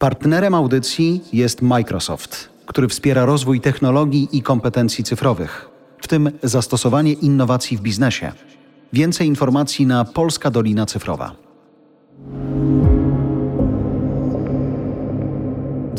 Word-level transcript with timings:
Partnerem 0.00 0.54
audycji 0.54 1.20
jest 1.32 1.62
Microsoft, 1.62 2.48
który 2.66 2.88
wspiera 2.88 3.24
rozwój 3.24 3.60
technologii 3.60 4.28
i 4.32 4.42
kompetencji 4.42 5.04
cyfrowych, 5.04 5.68
w 6.02 6.08
tym 6.08 6.30
zastosowanie 6.42 7.12
innowacji 7.12 7.76
w 7.76 7.80
biznesie. 7.80 8.32
Więcej 8.92 9.26
informacji 9.26 9.86
na 9.86 10.04
Polska 10.04 10.50
Dolina 10.50 10.86
Cyfrowa. 10.86 11.49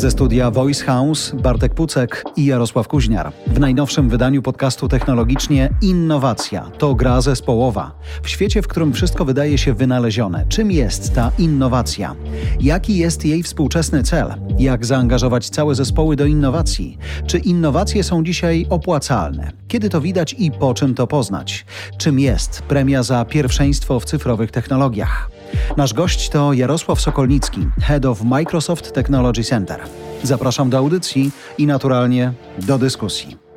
Ze 0.01 0.11
studia 0.11 0.51
Voice 0.51 0.85
House 0.85 1.31
Bartek 1.35 1.73
Pucek 1.73 2.23
i 2.35 2.45
Jarosław 2.45 2.87
Kuźniar. 2.87 3.31
W 3.47 3.59
najnowszym 3.59 4.09
wydaniu 4.09 4.41
podcastu 4.41 4.87
technologicznie 4.87 5.69
Innowacja 5.81 6.71
to 6.77 6.95
gra 6.95 7.21
zespołowa. 7.21 7.91
W 8.23 8.29
świecie, 8.29 8.61
w 8.61 8.67
którym 8.67 8.93
wszystko 8.93 9.25
wydaje 9.25 9.57
się 9.57 9.73
wynalezione, 9.73 10.45
czym 10.49 10.71
jest 10.71 11.15
ta 11.15 11.31
innowacja? 11.37 12.15
Jaki 12.59 12.97
jest 12.97 13.25
jej 13.25 13.43
współczesny 13.43 14.03
cel? 14.03 14.33
Jak 14.59 14.85
zaangażować 14.85 15.49
całe 15.49 15.75
zespoły 15.75 16.15
do 16.15 16.25
innowacji? 16.25 16.97
Czy 17.27 17.37
innowacje 17.37 18.03
są 18.03 18.23
dzisiaj 18.23 18.65
opłacalne? 18.69 19.51
Kiedy 19.67 19.89
to 19.89 20.01
widać 20.01 20.35
i 20.39 20.51
po 20.51 20.73
czym 20.73 20.95
to 20.95 21.07
poznać? 21.07 21.65
Czym 21.97 22.19
jest 22.19 22.61
premia 22.61 23.03
za 23.03 23.25
pierwszeństwo 23.25 23.99
w 23.99 24.05
cyfrowych 24.05 24.51
technologiach? 24.51 25.40
Nasz 25.77 25.93
gość 25.93 26.29
to 26.29 26.53
Jarosław 26.53 27.01
Sokolnicki, 27.01 27.67
Head 27.81 28.05
of 28.05 28.21
Microsoft 28.21 28.93
Technology 28.93 29.43
Center. 29.43 29.79
Zapraszam 30.23 30.69
do 30.69 30.77
audycji 30.77 31.31
i 31.57 31.67
naturalnie 31.67 32.33
do 32.57 32.77
dyskusji. 32.77 33.50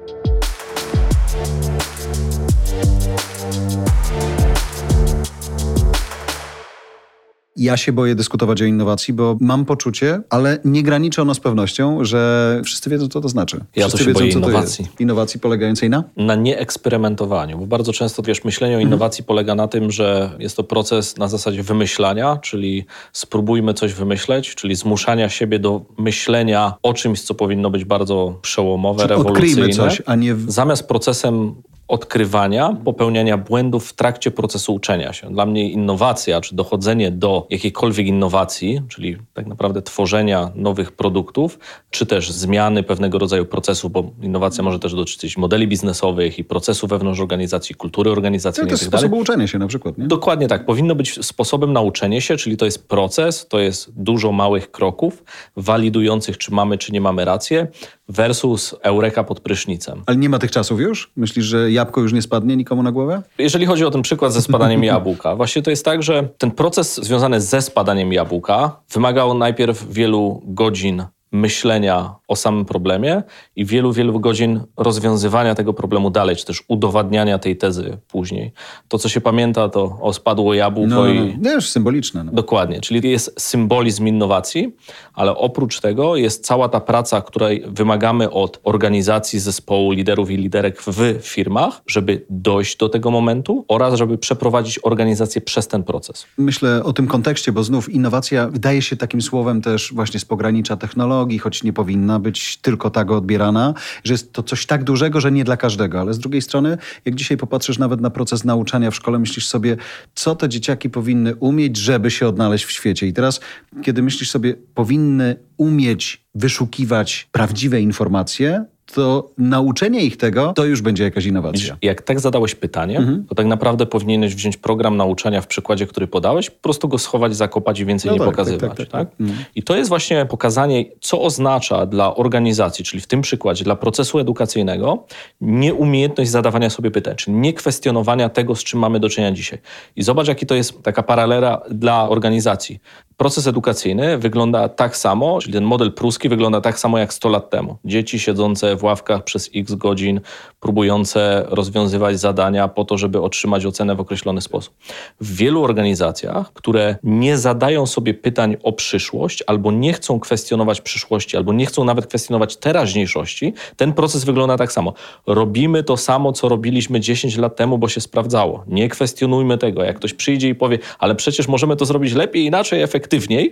Ja 7.56 7.76
się 7.76 7.92
boję 7.92 8.14
dyskutować 8.14 8.62
o 8.62 8.64
innowacji, 8.64 9.14
bo 9.14 9.36
mam 9.40 9.64
poczucie, 9.64 10.20
ale 10.30 10.58
nie 10.64 10.82
graniczy 10.82 11.22
ono 11.22 11.34
z 11.34 11.40
pewnością, 11.40 12.04
że 12.04 12.60
wszyscy 12.64 12.90
wiedzą, 12.90 13.08
co 13.08 13.20
to 13.20 13.28
znaczy. 13.28 13.60
Ja 13.77 13.88
wszyscy 13.88 13.98
to 13.98 14.05
się 14.05 14.08
wiedzą, 14.08 14.20
boję 14.20 14.33
co 14.33 14.38
innowacji. 14.38 14.88
Innowacji 14.98 15.41
polegającej 15.41 15.91
na? 15.91 16.05
Na 16.16 16.34
nieeksperymentowaniu, 16.34 17.58
bo 17.58 17.66
bardzo 17.66 17.92
często 17.92 18.22
wiesz, 18.22 18.44
myślenie 18.44 18.75
o 18.75 18.78
Mhm. 18.78 18.88
innowacji 18.88 19.25
polega 19.25 19.55
na 19.55 19.69
tym, 19.69 19.91
że 19.91 20.30
jest 20.38 20.56
to 20.56 20.64
proces 20.64 21.16
na 21.19 21.28
zasadzie 21.28 21.62
wymyślania, 21.62 22.36
czyli 22.36 22.84
spróbujmy 23.12 23.75
coś 23.75 23.92
wymyśleć, 23.92 24.55
czyli 24.55 24.75
zmuszania 24.75 25.28
siebie 25.28 25.58
do 25.58 25.80
myślenia 25.98 26.75
o 26.82 26.94
czymś, 26.94 27.20
co 27.22 27.34
powinno 27.34 27.70
być 27.70 27.84
bardzo 27.84 28.38
przełomowe, 28.42 28.98
Czyli 29.02 29.10
rewolucyjne. 29.10 29.48
odkryjmy 29.62 29.69
coś, 29.75 30.02
a 30.06 30.14
nie... 30.14 30.34
W... 30.34 30.50
Zamiast 30.50 30.88
procesem 30.88 31.55
odkrywania, 31.88 32.77
popełniania 32.84 33.38
błędów 33.38 33.88
w 33.88 33.92
trakcie 33.92 34.30
procesu 34.30 34.74
uczenia 34.74 35.12
się. 35.12 35.32
Dla 35.32 35.46
mnie 35.46 35.70
innowacja, 35.70 36.41
czy 36.41 36.54
dochodzenie 36.54 37.10
do 37.10 37.46
jakiejkolwiek 37.50 38.06
innowacji, 38.06 38.80
czyli 38.88 39.16
tak 39.34 39.46
naprawdę 39.46 39.82
tworzenia 39.82 40.50
nowych 40.54 40.92
produktów, 40.92 41.58
czy 41.91 42.06
też 42.06 42.30
zmiany 42.30 42.82
pewnego 42.82 43.18
rodzaju 43.18 43.46
procesów, 43.46 43.92
bo 43.92 44.10
innowacja 44.22 44.64
może 44.64 44.78
też 44.78 44.94
dotyczyć 44.94 45.36
modeli 45.36 45.68
biznesowych 45.68 46.38
i 46.38 46.44
procesu 46.44 46.86
wewnątrz 46.86 47.20
organizacji, 47.20 47.74
kultury 47.74 48.08
To 48.08 48.12
organizacyjnej 48.12 48.70
jest 48.70 48.82
itd. 48.82 48.98
sposób 48.98 49.19
uczenia 49.19 49.46
się 49.46 49.58
na 49.58 49.66
przykład, 49.66 49.98
nie? 49.98 50.06
Dokładnie 50.06 50.48
tak. 50.48 50.66
Powinno 50.66 50.94
być 50.94 51.26
sposobem 51.26 51.72
na 51.72 51.80
uczenie 51.80 52.20
się, 52.20 52.36
czyli 52.36 52.56
to 52.56 52.64
jest 52.64 52.88
proces, 52.88 53.48
to 53.48 53.58
jest 53.58 53.92
dużo 53.96 54.32
małych 54.32 54.70
kroków 54.70 55.24
walidujących, 55.56 56.38
czy 56.38 56.54
mamy, 56.54 56.78
czy 56.78 56.92
nie 56.92 57.00
mamy 57.00 57.24
rację, 57.24 57.66
versus 58.08 58.74
eureka 58.82 59.24
pod 59.24 59.41
prysznicem. 59.41 60.02
Ale 60.06 60.16
nie 60.16 60.28
ma 60.28 60.38
tych 60.38 60.50
czasów 60.50 60.80
już? 60.80 61.10
Myślisz, 61.16 61.44
że 61.44 61.72
jabłko 61.75 62.00
już 62.00 62.12
nie 62.12 62.22
spadnie 62.22 62.56
nikomu 62.56 62.83
na 62.83 62.92
głowę? 62.92 63.22
Jeżeli 63.39 63.67
chodzi 63.67 63.84
o 63.84 63.91
ten 63.91 64.03
przykład 64.03 64.33
ze 64.33 64.42
spadaniem 64.42 64.84
jabłka, 64.94 65.36
właśnie 65.36 65.62
to 65.62 65.70
jest 65.70 65.84
tak, 65.84 66.03
że 66.03 66.28
ten 66.39 66.50
proces 66.50 66.94
związany 67.03 67.41
ze 67.41 67.62
spadaniem 67.62 68.12
jabłka 68.12 68.81
wymagał 68.92 69.39
najpierw 69.39 69.92
wielu 69.92 70.42
godzin 70.44 71.05
myślenia 71.34 72.14
o 72.28 72.36
samym 72.36 72.64
problemie 72.64 73.22
i 73.56 73.64
wielu, 73.64 73.92
wielu 73.92 74.20
godzin 74.20 74.60
rozwiązywania 74.77 75.54
tego 75.54 75.72
problemu 75.72 76.10
dalej, 76.10 76.36
czy 76.36 76.46
też 76.46 76.64
udowadniania 76.68 77.38
tej 77.38 77.56
tezy 77.56 77.98
później. 78.09 78.53
To, 78.88 78.98
co 78.98 79.09
się 79.09 79.20
pamięta, 79.20 79.69
to 79.69 79.98
o 80.00 80.12
spadło 80.12 80.54
jabłko 80.54 80.88
No, 80.88 80.97
no, 80.97 81.06
i... 81.06 81.19
no. 81.19 81.34
no 81.41 81.53
już 81.53 81.69
symboliczne. 81.69 82.25
No. 82.25 82.32
Dokładnie, 82.32 82.81
czyli 82.81 83.10
jest 83.10 83.41
symbolizm 83.41 84.06
innowacji, 84.06 84.76
ale 85.14 85.36
oprócz 85.36 85.81
tego 85.81 86.16
jest 86.16 86.47
cała 86.47 86.69
ta 86.69 86.81
praca, 86.81 87.20
której 87.20 87.64
wymagamy 87.66 88.30
od 88.30 88.60
organizacji, 88.64 89.41
zespołu, 89.41 89.92
liderów 89.92 90.30
i 90.30 90.36
liderek 90.36 90.82
w 90.82 91.19
firmach, 91.22 91.82
żeby 91.86 92.26
dojść 92.30 92.76
do 92.76 92.88
tego 92.88 93.10
momentu 93.10 93.64
oraz 93.69 93.94
żeby 93.94 94.19
przeprowadzić 94.19 94.80
organizację 94.82 95.41
przez 95.41 95.69
ten 95.69 95.82
proces. 95.82 96.26
Myślę 96.38 96.84
o 96.84 96.92
tym 96.92 97.06
kontekście, 97.06 97.53
bo 97.53 97.64
znów 97.64 97.88
innowacja 97.88 98.48
wydaje 98.48 98.82
się 98.82 98.97
takim 98.97 99.22
słowem 99.22 99.62
też 99.62 99.92
właśnie 99.94 100.20
z 100.20 100.25
pogranicza 100.25 100.76
technologii, 100.76 101.23
choć 101.38 101.62
nie 101.62 101.72
powinna 101.72 102.18
być 102.18 102.56
tylko 102.56 102.90
tak 102.90 103.10
odbierana, 103.10 103.74
że 104.04 104.14
jest 104.14 104.32
to 104.32 104.42
coś 104.42 104.66
tak 104.66 104.84
dużego, 104.84 105.20
że 105.20 105.32
nie 105.32 105.44
dla 105.44 105.56
każdego. 105.56 106.00
Ale 106.00 106.14
z 106.14 106.18
drugiej 106.18 106.42
strony, 106.42 106.78
jak 107.04 107.14
dzisiaj 107.14 107.36
popatrzysz 107.36 107.78
nawet 107.78 108.00
na 108.00 108.10
proces 108.10 108.44
nauczania 108.44 108.90
w 108.90 108.94
szkole, 108.94 109.18
myślisz 109.18 109.46
sobie, 109.46 109.76
co 110.14 110.36
te 110.36 110.48
dzieciaki 110.48 110.90
powinny 110.90 111.34
umieć, 111.34 111.76
żeby 111.76 112.10
się 112.10 112.28
odnaleźć 112.28 112.64
w 112.64 112.70
świecie. 112.70 113.06
I 113.06 113.12
teraz, 113.12 113.40
kiedy 113.82 114.02
myślisz 114.02 114.30
sobie, 114.30 114.54
powinny 114.74 115.36
umieć 115.56 116.24
wyszukiwać 116.34 117.28
prawdziwe 117.32 117.80
informacje, 117.80 118.64
to 118.94 119.31
nauczenie 119.38 120.00
ich 120.00 120.16
tego 120.16 120.53
to 120.53 120.65
już 120.65 120.82
będzie 120.82 121.05
jakaś 121.05 121.27
innowacja. 121.27 121.77
Jak 121.82 122.03
tak 122.03 122.21
zadałeś 122.21 122.55
pytanie, 122.55 123.00
to 123.28 123.34
tak 123.34 123.47
naprawdę 123.47 123.87
powinieneś 123.87 124.34
wziąć 124.34 124.56
program 124.56 124.97
nauczania 124.97 125.41
w 125.41 125.47
przykładzie, 125.47 125.87
który 125.87 126.06
podałeś, 126.06 126.50
po 126.50 126.62
prostu 126.62 126.88
go 126.88 126.99
schować, 126.99 127.37
zakopać 127.37 127.81
i 127.81 127.84
więcej 127.84 128.09
No 128.09 128.12
nie 128.12 128.19
tak, 128.19 128.28
pokazywać. 128.28 128.60
tak, 128.60 128.77
tak, 128.77 128.88
tak, 128.88 129.09
tak. 129.19 129.28
I 129.54 129.62
to 129.62 129.77
jest 129.77 129.88
właśnie 129.88 130.27
pokazanie, 130.27 130.84
co 131.00 131.22
oznacza 131.22 131.87
dla 131.87 132.15
organizacji, 132.15 132.84
czyli 132.84 133.00
w 133.00 133.06
tym 133.06 133.21
przykładzie 133.21 133.65
dla 133.65 133.77
procesu 133.77 134.19
edukacyjnego, 134.19 135.04
nieumiejętność 135.41 136.31
zadawania 136.31 136.71
sobie 136.71 136.91
pytań, 136.91 137.16
czyli 137.16 137.37
nie 137.37 137.53
kwestionowania 137.53 138.28
tego, 138.28 138.54
z 138.54 138.65
czym 138.65 138.81
mamy 138.81 139.00
do 139.00 139.09
czynienia 139.09 139.33
dzisiaj. 139.33 139.59
I 139.97 140.03
zobacz, 140.03 140.28
jaki 140.28 140.47
to 140.47 140.54
jest 140.54 140.83
taka 140.83 141.03
paralela 141.03 141.62
dla 141.71 142.09
organizacji. 142.09 142.81
Proces 143.16 143.47
edukacyjny 143.47 144.19
wygląda 144.19 144.69
tak 144.69 144.97
samo, 144.97 145.41
czyli 145.41 145.52
ten 145.52 145.64
model 145.64 145.92
pruski 145.92 146.28
wygląda 146.28 146.60
tak 146.60 146.78
samo 146.78 146.98
jak 146.98 147.14
100 147.14 147.28
lat 147.28 147.50
temu. 147.50 147.76
Dzieci 147.84 148.19
siedzące 148.19 148.76
w 148.76 148.84
ławkach 148.84 149.25
przez 149.25 149.50
x 149.54 149.75
godzin, 149.75 150.20
próbujące 150.60 151.44
rozwiązywać 151.48 152.20
zadania 152.20 152.69
po 152.69 152.84
to, 152.84 152.98
żeby 152.98 153.22
otrzymać 153.22 153.66
ocenę 153.66 153.94
w 153.94 154.00
określony 154.00 154.41
sposób. 154.41 154.74
W 155.20 155.36
wielu 155.36 155.64
organizacjach, 155.64 156.53
które 156.53 156.97
nie 157.03 157.38
zadają 157.38 157.86
sobie 157.86 158.14
pytań 158.14 158.56
o 158.62 158.72
przyszłość, 158.72 159.44
albo 159.47 159.72
nie 159.72 159.92
chcą 159.92 160.20
kwestionować 160.20 160.80
przyszłości, 160.80 161.36
albo 161.36 161.53
nie 161.53 161.66
chcą 161.66 161.84
nawet 161.84 162.06
kwestionować 162.06 162.56
teraźniejszości, 162.56 163.53
ten 163.76 163.92
proces 163.92 164.24
wygląda 164.24 164.56
tak 164.56 164.72
samo. 164.72 164.92
Robimy 165.26 165.82
to 165.82 165.97
samo, 165.97 166.32
co 166.32 166.48
robiliśmy 166.48 167.00
10 167.00 167.36
lat 167.36 167.56
temu, 167.56 167.78
bo 167.78 167.88
się 167.88 168.00
sprawdzało. 168.00 168.64
Nie 168.66 168.88
kwestionujmy 168.88 169.58
tego. 169.58 169.84
Jak 169.84 169.97
ktoś 169.97 170.14
przyjdzie 170.14 170.48
i 170.48 170.54
powie, 170.54 170.78
ale 170.98 171.14
przecież 171.14 171.48
możemy 171.48 171.76
to 171.76 171.84
zrobić 171.84 172.12
lepiej, 172.12 172.44
inaczej, 172.44 172.82
efektywniej, 172.82 173.03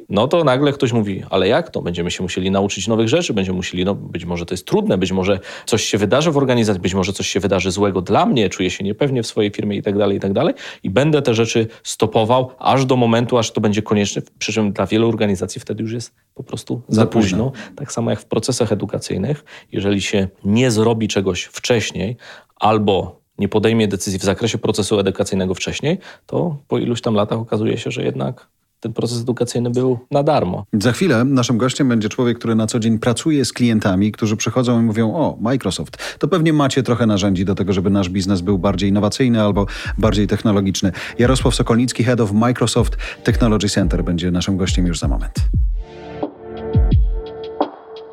no 0.08 0.28
to 0.28 0.44
nagle 0.44 0.72
ktoś 0.72 0.92
mówi, 0.92 1.22
ale 1.30 1.48
jak 1.48 1.70
to? 1.70 1.82
Będziemy 1.82 2.10
się 2.10 2.22
musieli 2.22 2.50
nauczyć 2.50 2.88
nowych 2.88 3.08
rzeczy, 3.08 3.34
będziemy 3.34 3.56
musieli, 3.56 3.84
no 3.84 3.94
być 3.94 4.24
może 4.24 4.46
to 4.46 4.54
jest 4.54 4.66
trudne, 4.66 4.98
być 4.98 5.12
może 5.12 5.40
coś 5.66 5.84
się 5.84 5.98
wydarzy 5.98 6.30
w 6.30 6.36
organizacji, 6.36 6.82
być 6.82 6.94
może 6.94 7.12
coś 7.12 7.26
się 7.26 7.40
wydarzy 7.40 7.70
złego 7.70 8.00
dla 8.02 8.26
mnie, 8.26 8.48
czuję 8.48 8.70
się 8.70 8.84
niepewnie 8.84 9.22
w 9.22 9.26
swojej 9.26 9.50
firmie 9.50 9.76
i 9.76 9.82
tak 9.82 9.98
dalej, 9.98 10.16
i 10.16 10.20
tak 10.20 10.32
dalej. 10.32 10.54
I 10.82 10.90
będę 10.90 11.22
te 11.22 11.34
rzeczy 11.34 11.66
stopował 11.82 12.50
aż 12.58 12.84
do 12.86 12.96
momentu, 12.96 13.38
aż 13.38 13.50
to 13.50 13.60
będzie 13.60 13.82
konieczne, 13.82 14.22
przy 14.38 14.52
czym 14.52 14.72
dla 14.72 14.86
wielu 14.86 15.08
organizacji 15.08 15.60
wtedy 15.60 15.82
już 15.82 15.92
jest 15.92 16.14
po 16.34 16.42
prostu 16.42 16.82
za, 16.88 16.96
Za 17.00 17.06
późno. 17.06 17.50
późno. 17.50 17.74
Tak 17.76 17.92
samo 17.92 18.10
jak 18.10 18.20
w 18.20 18.24
procesach 18.24 18.72
edukacyjnych, 18.72 19.44
jeżeli 19.72 20.00
się 20.00 20.28
nie 20.44 20.70
zrobi 20.70 21.08
czegoś 21.08 21.42
wcześniej 21.44 22.16
albo 22.56 23.20
nie 23.38 23.48
podejmie 23.48 23.88
decyzji 23.88 24.18
w 24.18 24.22
zakresie 24.22 24.58
procesu 24.58 24.98
edukacyjnego 24.98 25.54
wcześniej, 25.54 25.98
to 26.26 26.56
po 26.68 26.78
iluś 26.78 27.00
tam 27.00 27.14
latach 27.14 27.38
okazuje 27.38 27.78
się, 27.78 27.90
że 27.90 28.02
jednak 28.04 28.48
ten 28.82 28.92
proces 28.92 29.20
edukacyjny 29.20 29.70
był 29.70 29.98
na 30.10 30.22
darmo. 30.22 30.66
Za 30.72 30.92
chwilę 30.92 31.24
naszym 31.24 31.58
gościem 31.58 31.88
będzie 31.88 32.08
człowiek, 32.08 32.38
który 32.38 32.54
na 32.54 32.66
co 32.66 32.80
dzień 32.80 32.98
pracuje 32.98 33.44
z 33.44 33.52
klientami, 33.52 34.12
którzy 34.12 34.36
przychodzą 34.36 34.80
i 34.80 34.82
mówią: 34.82 35.14
O, 35.14 35.38
Microsoft, 35.40 36.18
to 36.18 36.28
pewnie 36.28 36.52
macie 36.52 36.82
trochę 36.82 37.06
narzędzi 37.06 37.44
do 37.44 37.54
tego, 37.54 37.72
żeby 37.72 37.90
nasz 37.90 38.08
biznes 38.08 38.40
był 38.40 38.58
bardziej 38.58 38.88
innowacyjny 38.90 39.42
albo 39.42 39.66
bardziej 39.98 40.26
technologiczny. 40.26 40.92
Jarosław 41.18 41.54
Sokolnicki, 41.54 42.04
Head 42.04 42.20
of 42.20 42.32
Microsoft 42.32 42.96
Technology 43.24 43.68
Center, 43.68 44.04
będzie 44.04 44.30
naszym 44.30 44.56
gościem 44.56 44.86
już 44.86 44.98
za 44.98 45.08
moment. 45.08 45.34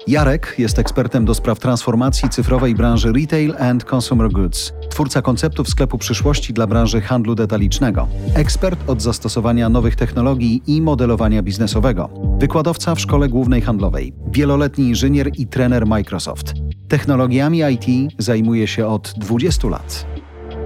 Jarek 0.10 0.56
jest 0.58 0.80
ekspertem 0.80 1.26
do 1.26 1.34
spraw 1.34 1.60
transformacji 1.60 2.30
cyfrowej 2.30 2.76
branży 2.76 3.12
retail 3.14 3.56
and 3.60 3.94
consumer 3.94 4.32
goods. 4.32 4.74
Twórca 4.90 5.22
konceptów 5.22 5.70
sklepu 5.70 5.98
przyszłości 5.98 6.54
dla 6.54 6.68
branży 6.68 7.02
handlu 7.02 7.36
detalicznego. 7.36 8.08
Ekspert 8.36 8.90
od 8.90 9.02
zastosowania 9.02 9.70
nowych 9.70 9.96
technologii 9.96 10.64
i 10.68 10.82
modelowania 10.82 11.42
biznesowego. 11.42 12.10
Wykładowca 12.40 12.96
w 12.96 13.00
szkole 13.00 13.30
głównej 13.30 13.62
handlowej. 13.62 14.14
Wieloletni 14.32 14.88
inżynier 14.88 15.32
i 15.38 15.48
trener 15.48 15.86
Microsoft. 15.86 16.54
Technologiami 16.88 17.62
IT 17.72 18.14
zajmuje 18.18 18.68
się 18.68 18.88
od 18.88 19.14
20 19.18 19.68
lat. 19.68 20.06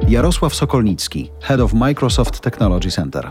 Jarosław 0.08 0.56
Sokolnicki, 0.56 1.32
Head 1.42 1.60
of 1.60 1.74
Microsoft 1.74 2.40
Technology 2.40 2.92
Center. 2.92 3.30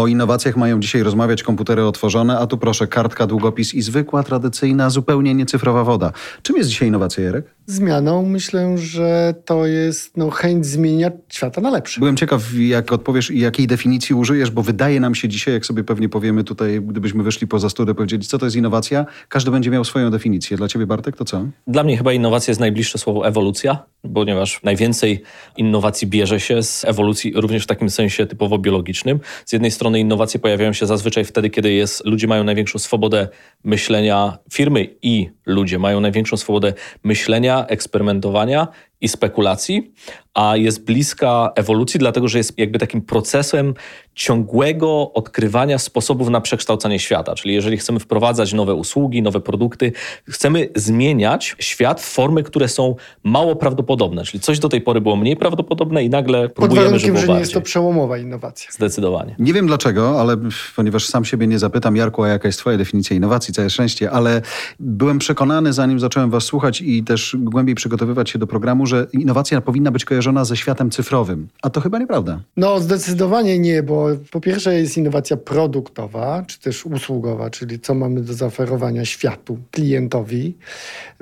O 0.00 0.06
innowacjach 0.06 0.56
mają 0.56 0.80
dzisiaj 0.80 1.02
rozmawiać 1.02 1.42
komputery 1.42 1.84
otworzone, 1.84 2.38
a 2.38 2.46
tu 2.46 2.58
proszę, 2.58 2.86
kartka, 2.86 3.26
długopis 3.26 3.74
i 3.74 3.82
zwykła, 3.82 4.22
tradycyjna, 4.22 4.90
zupełnie 4.90 5.34
niecyfrowa 5.34 5.84
woda. 5.84 6.12
Czym 6.42 6.56
jest 6.56 6.68
dzisiaj 6.68 6.88
innowacja, 6.88 7.24
Jarek? 7.24 7.54
Zmianą 7.70 8.26
myślę, 8.26 8.78
że 8.78 9.34
to 9.44 9.66
jest 9.66 10.16
no, 10.16 10.30
chęć 10.30 10.66
zmienia 10.66 11.10
świata 11.28 11.60
na 11.60 11.70
lepsze. 11.70 12.00
Byłem 12.00 12.16
ciekaw, 12.16 12.42
jak 12.58 12.92
odpowiesz 12.92 13.30
i 13.30 13.38
jakiej 13.38 13.66
definicji 13.66 14.14
użyjesz, 14.14 14.50
bo 14.50 14.62
wydaje 14.62 15.00
nam 15.00 15.14
się 15.14 15.28
dzisiaj, 15.28 15.54
jak 15.54 15.66
sobie 15.66 15.84
pewnie 15.84 16.08
powiemy 16.08 16.44
tutaj, 16.44 16.80
gdybyśmy 16.82 17.22
wyszli 17.22 17.46
poza 17.46 17.68
studię, 17.68 17.94
powiedzieli, 17.94 18.24
co 18.24 18.38
to 18.38 18.46
jest 18.46 18.56
innowacja, 18.56 19.06
każdy 19.28 19.50
będzie 19.50 19.70
miał 19.70 19.84
swoją 19.84 20.10
definicję. 20.10 20.56
Dla 20.56 20.68
ciebie, 20.68 20.86
Bartek, 20.86 21.16
to 21.16 21.24
co? 21.24 21.46
Dla 21.66 21.84
mnie 21.84 21.96
chyba 21.96 22.12
innowacja 22.12 22.50
jest 22.50 22.60
najbliższe 22.60 22.98
słowo 22.98 23.26
ewolucja, 23.26 23.78
ponieważ 24.14 24.62
najwięcej 24.62 25.22
innowacji 25.56 26.08
bierze 26.08 26.40
się 26.40 26.62
z 26.62 26.84
ewolucji, 26.84 27.32
również 27.34 27.64
w 27.64 27.66
takim 27.66 27.90
sensie 27.90 28.26
typowo 28.26 28.58
biologicznym. 28.58 29.20
Z 29.44 29.52
jednej 29.52 29.70
strony 29.70 30.00
innowacje 30.00 30.40
pojawiają 30.40 30.72
się 30.72 30.86
zazwyczaj 30.86 31.24
wtedy, 31.24 31.50
kiedy 31.50 31.72
jest, 31.72 32.04
ludzie 32.04 32.26
mają 32.26 32.44
największą 32.44 32.78
swobodę 32.78 33.28
myślenia, 33.64 34.38
firmy 34.52 34.96
i 35.02 35.30
ludzie 35.46 35.78
mają 35.78 36.00
największą 36.00 36.36
swobodę 36.36 36.72
myślenia, 37.04 37.59
eksperymentowania 37.68 38.68
i 39.00 39.08
spekulacji, 39.08 39.92
a 40.34 40.56
jest 40.56 40.84
bliska 40.84 41.52
ewolucji, 41.56 42.00
dlatego 42.00 42.28
że 42.28 42.38
jest 42.38 42.58
jakby 42.58 42.78
takim 42.78 43.02
procesem 43.02 43.74
ciągłego 44.14 45.12
odkrywania 45.12 45.78
sposobów 45.78 46.28
na 46.28 46.40
przekształcanie 46.40 46.98
świata. 46.98 47.34
Czyli 47.34 47.54
jeżeli 47.54 47.76
chcemy 47.76 48.00
wprowadzać 48.00 48.52
nowe 48.52 48.74
usługi, 48.74 49.22
nowe 49.22 49.40
produkty, 49.40 49.92
chcemy 50.28 50.68
zmieniać 50.76 51.56
świat 51.58 52.00
w 52.00 52.04
formy, 52.04 52.42
które 52.42 52.68
są 52.68 52.94
mało 53.24 53.56
prawdopodobne. 53.56 54.24
Czyli 54.24 54.40
coś 54.40 54.58
do 54.58 54.68
tej 54.68 54.80
pory 54.80 55.00
było 55.00 55.16
mniej 55.16 55.36
prawdopodobne 55.36 56.04
i 56.04 56.10
nagle 56.10 56.48
Pod 56.48 56.54
próbujemy, 56.54 56.86
warunkiem, 56.86 57.06
żeby 57.06 57.18
że 57.18 57.26
było 57.26 57.36
nie 57.36 57.40
jest 57.40 57.52
to 57.52 57.60
przełomowa 57.60 58.18
innowacja. 58.18 58.70
Zdecydowanie. 58.72 59.34
Nie 59.38 59.52
wiem 59.52 59.66
dlaczego, 59.66 60.20
ale 60.20 60.36
ponieważ 60.76 61.06
sam 61.06 61.24
siebie 61.24 61.46
nie 61.46 61.58
zapytam, 61.58 61.96
Jarku, 61.96 62.22
a 62.22 62.28
jaka 62.28 62.48
jest 62.48 62.58
twoja 62.58 62.78
definicja 62.78 63.16
innowacji, 63.16 63.54
całe 63.54 63.70
szczęście, 63.70 64.10
ale 64.10 64.42
byłem 64.80 65.18
przekonany, 65.18 65.72
zanim 65.72 66.00
zacząłem 66.00 66.30
was 66.30 66.44
słuchać 66.44 66.80
i 66.80 67.04
też 67.04 67.36
głębiej 67.38 67.74
przygotowywać 67.74 68.30
się 68.30 68.38
do 68.38 68.46
programu, 68.46 68.86
że 68.90 69.06
innowacja 69.12 69.60
powinna 69.60 69.90
być 69.90 70.04
kojarzona 70.04 70.44
ze 70.44 70.56
światem 70.56 70.90
cyfrowym. 70.90 71.48
A 71.62 71.70
to 71.70 71.80
chyba 71.80 71.98
nieprawda. 71.98 72.40
No 72.56 72.80
zdecydowanie 72.80 73.58
nie, 73.58 73.82
bo 73.82 74.08
po 74.30 74.40
pierwsze 74.40 74.74
jest 74.74 74.96
innowacja 74.96 75.36
produktowa, 75.36 76.44
czy 76.46 76.60
też 76.60 76.86
usługowa, 76.86 77.50
czyli 77.50 77.80
co 77.80 77.94
mamy 77.94 78.20
do 78.20 78.34
zaoferowania 78.34 79.04
światu, 79.04 79.58
klientowi. 79.70 80.54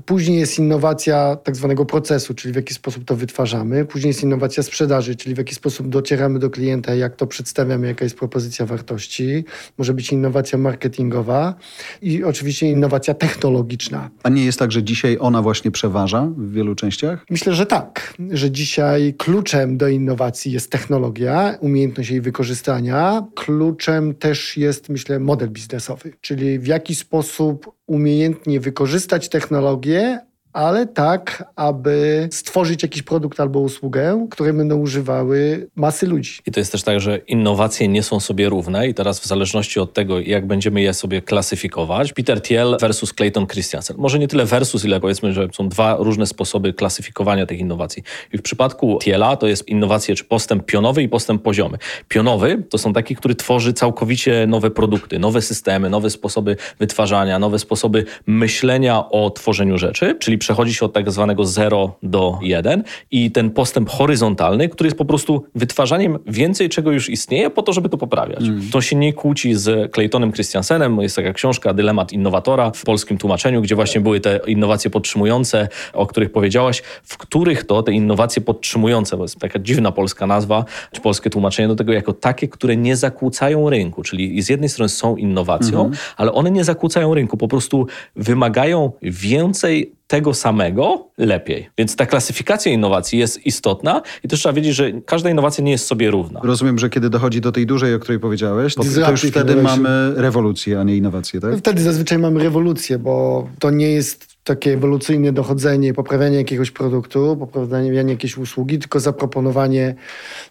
Później 0.05 0.39
jest 0.39 0.59
innowacja 0.59 1.37
tak 1.37 1.57
zwanego 1.57 1.85
procesu, 1.85 2.35
czyli 2.35 2.53
w 2.53 2.57
jaki 2.57 2.75
sposób 2.75 3.05
to 3.05 3.17
wytwarzamy. 3.17 3.85
Później 3.85 4.09
jest 4.09 4.23
innowacja 4.23 4.63
sprzedaży, 4.63 5.17
czyli 5.17 5.35
w 5.35 5.39
jaki 5.39 5.55
sposób 5.55 5.89
docieramy 5.89 6.39
do 6.39 6.51
klienta, 6.51 6.95
jak 6.95 7.17
to 7.17 7.27
przedstawiamy, 7.27 7.87
jaka 7.87 8.05
jest 8.05 8.17
propozycja 8.17 8.67
wartości. 8.67 9.45
Może 9.79 9.95
być 9.95 10.13
innowacja 10.13 10.59
marketingowa 10.59 11.55
i 12.03 12.25
oczywiście 12.25 12.71
innowacja 12.71 13.15
technologiczna. 13.15 14.11
A 14.23 14.29
nie 14.29 14.45
jest 14.45 14.59
tak, 14.59 14.73
że 14.73 14.83
dzisiaj 14.83 15.17
ona 15.21 15.43
właśnie 15.43 15.71
przeważa 15.71 16.29
w 16.37 16.53
wielu 16.53 16.75
częściach? 16.75 17.27
Myślę, 17.31 17.55
że 17.55 17.58
tak, 17.67 18.15
że 18.31 18.51
dzisiaj 18.51 19.15
kluczem 19.19 19.77
do 19.77 19.89
innowacji 19.89 20.53
jest 20.53 20.71
technologia, 20.71 21.59
umiejętność 21.61 22.11
jej 22.11 22.21
wykorzystania. 22.21 23.27
Kluczem 23.35 24.15
też 24.15 24.57
jest, 24.57 24.89
myślę, 24.89 25.19
model 25.19 25.51
biznesowy, 25.51 26.13
czyli 26.21 26.59
w 26.59 26.67
jaki 26.67 26.95
sposób 26.95 27.73
umiejętnie 27.87 28.61
wykorzystać 28.61 29.29
technologię, 29.29 30.21
ale 30.59 30.87
tak, 30.87 31.45
aby 31.57 32.29
stworzyć 32.33 32.83
jakiś 32.83 33.03
produkt 33.03 33.41
albo 33.41 33.61
usługę, 33.61 34.27
które 34.31 34.53
będą 34.53 34.77
używały 34.77 35.69
masy 35.77 36.07
ludzi. 36.07 36.39
I 36.47 36.51
to 36.51 36.61
jest 36.61 36.73
też 36.73 36.83
tak, 36.83 37.01
że 37.01 37.19
innowacje 37.19 37.89
nie 37.89 38.03
są 38.03 38.21
sobie 38.21 38.49
równe 38.49 38.89
i 38.89 38.95
teraz 38.95 39.21
w 39.21 39.27
zależności 39.27 39.81
od 39.81 39.95
tego, 39.95 40.21
jak 40.21 40.47
będziemy 40.47 40.81
je 40.81 40.95
sobie 40.95 41.23
klasyfikować, 41.23 42.13
Peter 42.13 42.43
Thiel 42.43 42.77
versus 42.81 43.13
Clayton 43.13 43.47
Christensen. 43.47 43.97
Może 43.99 44.19
nie 44.19 44.29
tyle 44.29 44.45
versus, 44.45 44.85
ile 44.85 45.01
powiedzmy, 45.01 45.33
że 45.33 45.49
są 45.53 45.69
dwa 45.69 45.97
różne 45.99 46.27
sposoby 46.27 46.73
klasyfikowania 46.73 47.47
tych 47.47 47.59
innowacji. 47.59 48.03
I 48.33 48.39
w 48.39 48.43
przypadku 48.43 48.99
Thiela 49.03 49.37
to 49.37 49.47
jest 49.47 49.69
innowacje, 49.69 50.15
czy 50.15 50.25
postęp 50.25 50.67
pionowy 50.67 51.03
i 51.03 51.09
postęp 51.09 51.43
poziomy. 51.43 51.79
Pionowy 52.09 52.63
to 52.71 52.79
są 52.79 52.93
taki, 52.93 53.17
który 53.17 53.35
tworzy 53.35 53.73
całkowicie 53.73 54.47
nowe 54.49 54.71
produkty, 54.71 55.19
nowe 55.19 55.43
systemy, 55.43 55.91
nowe 55.91 56.11
sposoby 56.11 56.57
wytwarzania, 56.79 57.39
nowe 57.39 57.59
sposoby 57.59 58.05
myślenia 58.27 59.09
o 59.09 59.31
tworzeniu 59.31 59.79
rzeczy, 59.79 60.17
czyli 60.21 60.39
przechodzi 60.49 60.75
się 60.75 60.87
od 60.87 60.93
tak 60.93 61.11
zwanego 61.11 61.45
0 61.45 61.93
do 62.03 62.39
1 62.43 62.83
i 63.11 63.31
ten 63.31 63.51
postęp 63.51 63.91
horyzontalny, 63.91 64.69
który 64.69 64.87
jest 64.89 64.99
po 64.99 65.05
prostu 65.05 65.45
wytwarzaniem 65.55 66.19
więcej, 66.27 66.69
czego 66.69 66.93
już 66.93 67.09
istnieje, 67.09 67.51
po 67.51 67.63
to, 67.63 67.73
żeby 67.73 67.89
to 67.89 67.99
poprawiać. 67.99 68.45
To 68.73 68.81
się 68.81 68.97
nie 68.97 69.13
kłóci 69.13 69.55
z 69.55 69.93
Claytonem 69.93 70.33
Christiansenem. 70.33 71.01
Jest 71.01 71.17
taka 71.17 71.33
książka 71.33 71.75
Dylemat 71.75 72.13
Innowatora 72.13 72.71
w 72.75 72.85
polskim 72.85 73.19
tłumaczeniu, 73.19 73.63
gdzie 73.63 73.75
właśnie 73.75 74.01
były 74.01 74.21
te 74.21 74.41
innowacje 74.47 74.91
podtrzymujące, 74.91 75.69
o 75.93 76.07
których 76.07 76.33
powiedziałaś, 76.33 76.83
w 77.03 77.17
których 77.17 77.65
to 77.65 77.83
te 77.83 77.93
innowacje 77.93 78.43
podtrzymujące, 78.43 79.17
bo 79.17 79.25
jest 79.25 79.39
taka 79.39 79.59
dziwna 79.59 79.93
polska 79.93 80.27
nazwa, 80.27 80.65
czy 80.93 81.01
polskie 81.01 81.31
tłumaczenie 81.31 81.69
do 81.69 81.77
tego 81.77 81.93
jako 81.93 82.13
takie, 82.13 82.49
które 82.49 82.77
nie 82.77 82.97
zakłócają 82.97 83.71
rynku. 83.71 84.03
Czyli 84.03 84.43
z 84.43 84.49
jednej 84.49 84.69
strony 84.69 84.89
są 84.89 85.17
innowacją, 85.17 85.91
ale 86.17 86.33
one 86.33 86.51
nie 86.51 86.65
zakłócają 86.65 87.15
rynku, 87.15 87.37
po 87.37 87.49
prostu 87.49 87.87
wymagają 88.17 88.93
więcej 89.03 89.98
tego 90.09 90.35
samego 90.35 91.09
lepiej. 91.19 91.71
Więc 91.79 91.97
ta 91.97 92.07
klasyfikacja 92.07 92.73
innowacji 92.73 93.19
jest 93.19 93.47
istotna 93.47 94.03
i 94.25 94.29
też 94.29 94.41
trzeba 94.41 94.53
wiedzieć, 94.53 94.75
że 94.75 94.93
każda 95.07 95.31
innowacja 95.31 95.65
nie 95.65 95.71
jest 95.71 95.87
sobie 95.87 96.11
równa. 96.11 96.41
Rozumiem, 96.43 96.79
że 96.79 96.91
kiedy 96.91 97.11
dochodzi 97.11 97.41
do 97.41 97.53
tej 97.53 97.67
dużej, 97.67 97.95
o 97.95 97.99
której 97.99 98.21
powiedziałeś, 98.21 98.75
to, 98.75 98.83
to 99.05 99.11
już 99.11 99.23
wtedy 99.23 99.57
mamy 99.57 100.13
rewolucję, 100.17 100.81
a 100.81 100.85
nie 100.85 100.97
innowację, 100.97 101.41
tak? 101.41 101.57
Wtedy 101.57 101.83
zazwyczaj 101.83 102.19
mamy 102.19 102.43
rewolucję, 102.43 102.99
bo 102.99 103.49
to 103.59 103.71
nie 103.71 103.91
jest 103.91 104.28
takie 104.49 104.73
ewolucyjne 104.75 105.33
dochodzenie, 105.33 105.95
poprawianie 105.95 106.37
jakiegoś 106.37 106.71
produktu, 106.71 107.37
poprawianie 107.37 108.11
jakiejś 108.13 108.39
usługi, 108.39 108.79
tylko 108.79 109.01
zaproponowanie 109.01 109.95